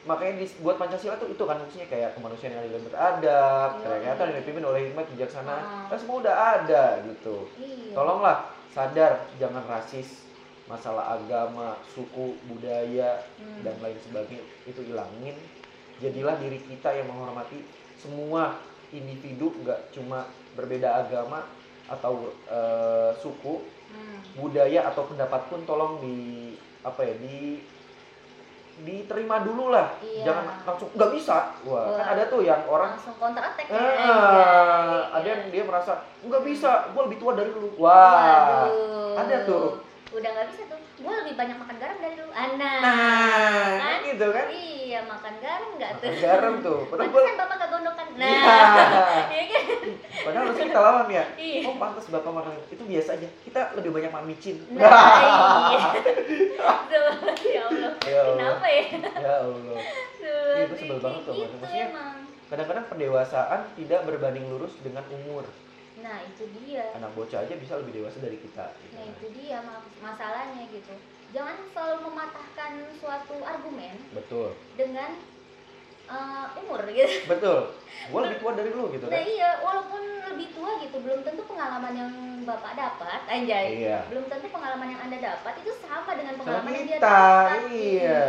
[0.00, 3.82] makanya dibuat Pancasila tuh itu kan maksudnya kayak kemanusiaan yang adil beradab Yoi.
[3.82, 5.84] kerakyatan yang dipimpin oleh hikmat bijaksana Ah.
[5.86, 7.92] kan semua udah ada gitu Iya.
[7.92, 8.36] tolonglah
[8.72, 10.24] sadar jangan rasis
[10.64, 13.60] masalah agama suku budaya Hmm.
[13.60, 15.36] dan lain sebagainya itu hilangin
[16.00, 17.60] jadilah diri kita yang menghormati
[17.94, 18.56] semua
[18.90, 21.44] individu nggak cuma berbeda agama
[21.90, 22.12] atau
[22.46, 23.54] eh, suku
[23.90, 24.22] Hmm.
[24.38, 27.58] budaya atau pendapat pun tolong di apa ya di
[28.80, 30.24] diterima dulu lah Iya.
[30.24, 33.74] jangan langsung nggak bisa wah, kan ada tuh yang orang langsung counter attack ya.
[33.74, 34.16] eh, Iya,
[35.10, 39.18] ada yang dia merasa nggak bisa gue lebih tua dari lu wah Waduh.
[39.18, 39.66] ada tuh.
[40.10, 40.80] Udah nggak bisa tuh.
[40.96, 42.28] Gue lebih banyak makan garam dari lu.
[42.30, 42.72] Ana.
[42.78, 46.06] nah kan gitu kan Iya, makan garam nggak tuh?
[46.06, 48.06] Makan garam tuh padahal Pantesan bapak gak gondokan.
[48.12, 48.26] Nah.
[48.26, 48.42] Iya.
[49.30, 49.64] Iya kan?
[50.20, 51.24] Padahal harusnya kita lawan ya.
[51.34, 51.60] Iya.
[51.64, 53.28] Oh pantas bapak makan itu biasa aja.
[53.40, 54.56] Kita lebih banyak makan micin.
[54.70, 54.90] Nah,
[55.70, 55.88] iya.
[56.90, 57.16] Ya Allah.
[58.02, 58.34] Ya Allah.
[58.34, 58.84] Kenapa ya?
[59.16, 59.78] Ya Allah.
[60.20, 62.16] Iya, gua sebel banget tuh, gitu maksudnya- emang.
[62.46, 65.46] Kadang-kadang pendewasaan tidak berbanding lurus dengan umur.
[65.96, 66.90] Nah, itu dia.
[66.92, 68.74] Anak bocah aja bisa lebih dewasa dari kita.
[68.76, 70.92] gitu Nah, itu dia ma- masalahnya gitu.
[71.30, 74.50] Jangan selalu mematahkan suatu argumen Betul.
[74.74, 75.14] dengan
[76.10, 77.30] eh, umur gitu.
[77.30, 77.70] Betul.
[78.10, 79.28] Gua lebih tua dari lu gitu Nah kan.
[79.28, 82.12] iya, walaupun lebih tua gitu, belum tentu pengalaman yang
[82.42, 83.78] bapak dapat, anjay.
[83.78, 84.08] Iya.
[84.10, 87.58] Belum tentu pengalaman yang anda dapat itu sama dengan Sama pengalaman yang dia kita, dapat.
[87.70, 88.22] iya.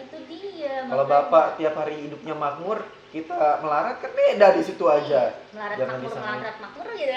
[0.00, 0.74] itu dia.
[0.86, 5.32] Kalau bapak tiap hari hidupnya makmur, kita melarat kan beda di situ aja.
[5.50, 6.36] melarat jangan makmur, disamain.
[6.36, 7.12] melarat makmur gitu.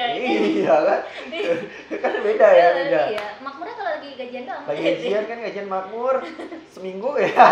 [0.56, 1.00] Iya kan?
[2.04, 3.02] kan beda ya, beda.
[3.10, 4.64] Iya, makmurnya kalau lagi gajian doang.
[4.64, 6.16] lagi gajian kan gajian makmur
[6.74, 7.48] seminggu ya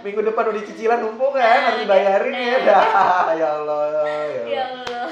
[0.00, 2.84] minggu depan udah cicilan numpuk kan harus dibayarin ya dah
[3.32, 4.02] ya Allah ya
[4.44, 5.06] Ya Allah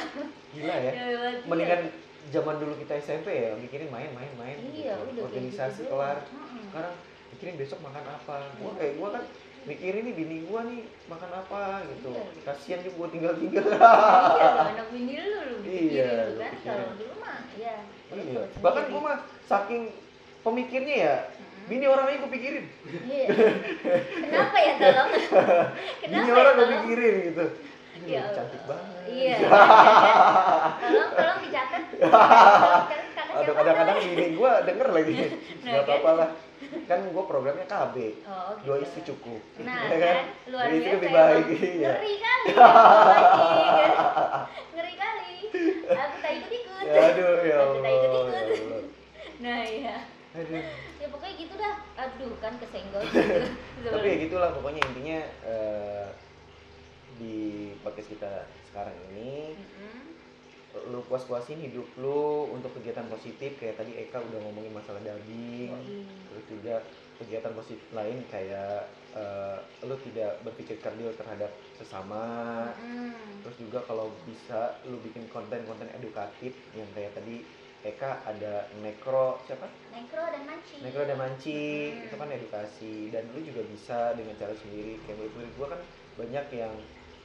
[0.51, 1.07] gila ya Ya
[1.47, 1.81] mendingan
[2.29, 5.07] zaman dulu kita SMP ya mikirin main main main Iya, gitu.
[5.07, 6.19] udah kayak organisasi gitu kelar
[6.67, 6.95] sekarang
[7.31, 8.77] mikirin besok makan apa gua Iya.
[8.77, 9.25] kayak gua kan
[9.63, 12.25] mikirin nih bini gua nih makan apa gitu Iya.
[12.43, 16.53] kasihan juga gua tinggal tinggal Iya, anak bini lu lu Iya, lu lu kan.
[16.61, 17.77] Kalau dulu mah ya.
[18.11, 19.83] iya betul, bahkan gua mah saking
[20.41, 21.15] pemikirnya ya
[21.67, 22.67] bini orang lain gua pikirin
[23.05, 23.27] Iya.
[24.17, 25.09] Kenapa ya tolong?
[25.13, 27.45] Bini Kenapa orang ya gue pikirin gitu.
[28.01, 28.97] Ini Ya cantik banget.
[29.07, 29.37] Iya.
[30.83, 31.83] tolong tolong dicatat.
[33.51, 35.13] Kadang-kadang bini gue denger lagi.
[35.61, 35.85] Nah, Gak kan?
[35.85, 36.29] apa-apa lah.
[36.87, 37.97] Kan gue programnya KB.
[38.23, 38.85] Oh, Dua gitu.
[38.85, 39.41] istri cukup.
[39.61, 40.16] Nah, Ya kan?
[40.49, 41.45] Luar Dua istri lebih baik.
[41.45, 41.62] emang.
[41.71, 41.91] Iya.
[41.93, 42.49] Ngeri kali.
[42.51, 42.71] kan?
[44.75, 45.33] Ngeri kali.
[45.91, 46.83] Aku tak ikut-ikut.
[46.83, 48.79] Ya, aduh ya Aku tak ya.
[49.41, 49.97] Nah, iya.
[50.31, 50.62] Aduh.
[50.97, 51.75] Ya pokoknya gitu dah.
[51.99, 53.47] Aduh, kan kesenggol gitu.
[53.83, 56.07] Tapi ya gitulah pokoknya intinya eh,
[57.16, 57.37] di
[57.81, 58.33] podcast kita
[58.64, 60.00] sekarang ini Mm-mm.
[60.73, 66.07] Lu puas-puasin hidup lu untuk kegiatan positif kayak tadi Eka udah ngomongin masalah daging Yoi.
[66.31, 66.75] terus juga
[67.18, 73.43] kegiatan positif lain kayak eh, lu tidak berpikir kerdil terhadap sesama Mm-mm.
[73.43, 77.43] terus juga kalau bisa lu bikin konten-konten edukatif yang kayak tadi
[77.81, 80.75] Eka ada nekro siapa Nekro dan manci.
[80.79, 81.61] nekro dan manci
[81.91, 82.05] Hmm.
[82.07, 85.81] itu kan edukasi dan lu juga bisa dengan cara sendiri kayak murid-murid gua kan
[86.14, 86.73] banyak yang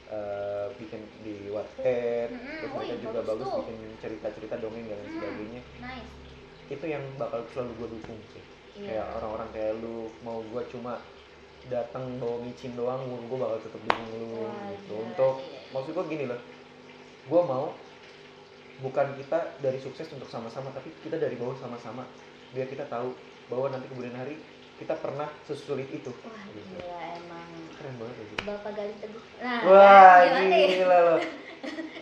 [0.08, 4.96] eh, bikin di Wattpad Mm-mm, terus wih, mereka juga bagus bagus bikin cerita-cerita dongeng dan
[4.96, 5.16] lain Hmm.
[5.16, 6.12] sebagainya Nice.
[6.68, 8.42] itu yang bakal selalu gua dukung sih
[8.76, 8.88] Iya.
[8.92, 10.92] kayak orang-orang kayak lu mau gua cuma
[11.66, 15.60] datang bawa micin doang gua bakal tetap dukung lu Wah, gitu iya, untuk iya, iya.
[15.72, 16.40] maksud gua gini loh
[17.24, 17.66] gua mau
[18.76, 22.04] bukan kita dari sukses untuk sama-sama tapi kita dari bawah sama-sama
[22.52, 24.36] biar kita tahu bahwa nanti kemudian hari
[24.76, 26.76] kita pernah sesulit itu wah Gitu.
[26.76, 27.45] gila emang
[27.76, 30.68] keren banget ya, sih bapak gali teguh nah wah gimana ya?
[30.72, 31.20] gila loh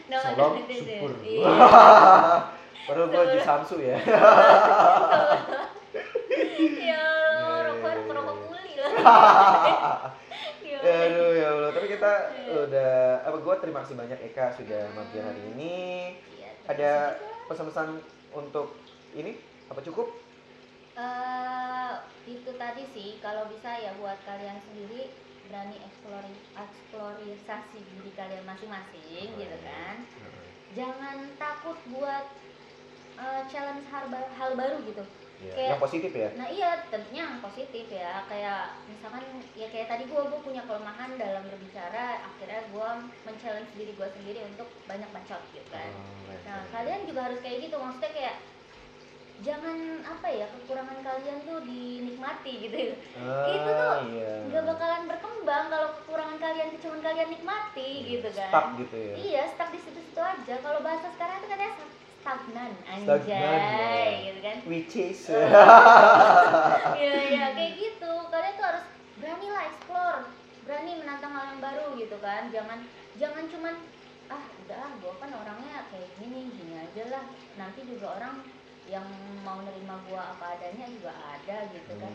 [0.04, 1.48] Nama Salam itu, syukur iya.
[2.84, 3.96] Padahal gue di Samsu ya
[6.84, 8.92] ya Allah, Iya, rokok rokok kuli lah
[10.64, 11.08] Ya Ya, Allah.
[11.08, 12.12] Aduh ya Allah, tapi kita
[12.44, 12.68] Iya.
[12.68, 12.92] udah
[13.24, 15.76] apa gue terima kasih banyak Eka sudah mampir hari ini.
[16.20, 16.92] Terima Ada
[17.48, 17.88] pesan-pesan
[18.34, 18.76] untuk
[19.14, 20.12] ini apa cukup?
[20.94, 21.92] Eh,
[22.28, 25.08] itu tadi sih kalau bisa ya buat kalian sendiri
[25.46, 29.64] berani eksplori eksplorisasi diri kalian masing-masing Oh, gitu iya.
[29.64, 29.96] kan
[30.70, 32.24] jangan takut buat
[33.14, 35.04] eh, challenge hal, ba- hal baru gitu
[35.36, 36.28] Ya, Kayak- yang positif ya.
[36.32, 39.20] nah iya tentunya yang positif ya kayak misalkan
[39.52, 42.88] ya kayak tadi gue gue punya kelemahan dalam berbicara akhirnya gue
[43.20, 47.56] men-challenge diri gue sendiri untuk banyak bacot gitu kan Oh, Nah, kalian juga harus kayak
[47.62, 47.72] gitu.
[47.74, 48.36] Maksudnya kayak
[49.42, 52.94] jangan apa ya kekurangan kalian tuh dinikmati gitu.
[53.18, 54.30] Ah, itu tuh iya.
[54.46, 58.50] Nggak bakalan berkembang kalau kekurangan kalian tuh cuma kalian nikmati gitu kan.
[58.54, 59.14] Stuck gitu ya.
[59.18, 60.54] Iya, stuck di situ-situ aja.
[60.62, 64.22] Kalau bahasa sekarang itu katanya stag- stagnan, anjay, Stagnan, ya.
[64.22, 64.56] gitu kan.
[64.70, 65.20] Which is
[67.02, 68.12] Iya, iya, kayak gitu.
[68.30, 68.84] Kalian tuh harus
[69.18, 70.20] berani lah explore,
[70.62, 72.48] berani menantang hal yang baru gitu kan.
[72.54, 72.86] Jangan
[73.18, 73.74] jangan cuman
[74.32, 77.24] ah udah gue kan orangnya kayak gini gini aja lah
[77.60, 78.40] nanti juga orang
[78.86, 79.06] yang
[79.40, 82.12] mau nerima gua apa adanya juga ada gitu kan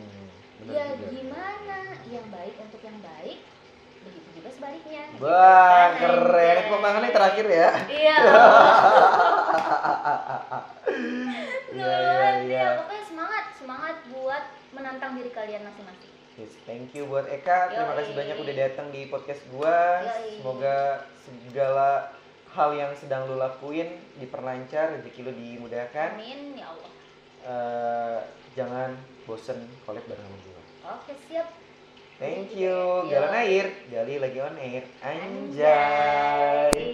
[0.59, 1.07] Hmm, ya juga.
[1.09, 3.39] gimana yang baik untuk yang baik
[3.99, 6.55] begitu juga sebaliknya gitu Wah, kan, keren.
[6.61, 7.69] Tepuk tangannya terakhir ya.
[7.89, 8.15] iya
[11.69, 12.63] Iya, iya, iya.
[12.77, 17.67] pokoknya semangat semangat buat menantang diri kalian masing-masing Yes, thank you buat Eka.
[17.67, 17.99] Terima Yoi.
[17.99, 19.99] kasih banyak udah datang di podcast gua.
[20.01, 20.39] Yoi.
[20.39, 20.77] Semoga
[21.19, 22.15] segala
[22.49, 23.87] hal yang sedang lu lakuin
[24.17, 26.17] diperlancar, rezeki lu dimudahkan.
[26.17, 26.91] amin ya Allah
[27.39, 28.19] Eh,
[28.51, 28.93] jangan
[29.23, 30.61] bosen collab bareng sama gua.
[30.95, 31.47] oke siap
[32.19, 33.07] Thank you.
[33.07, 34.83] Galon air, gali lagi on air.
[34.99, 36.75] Anjay.
[36.75, 36.91] Anjay.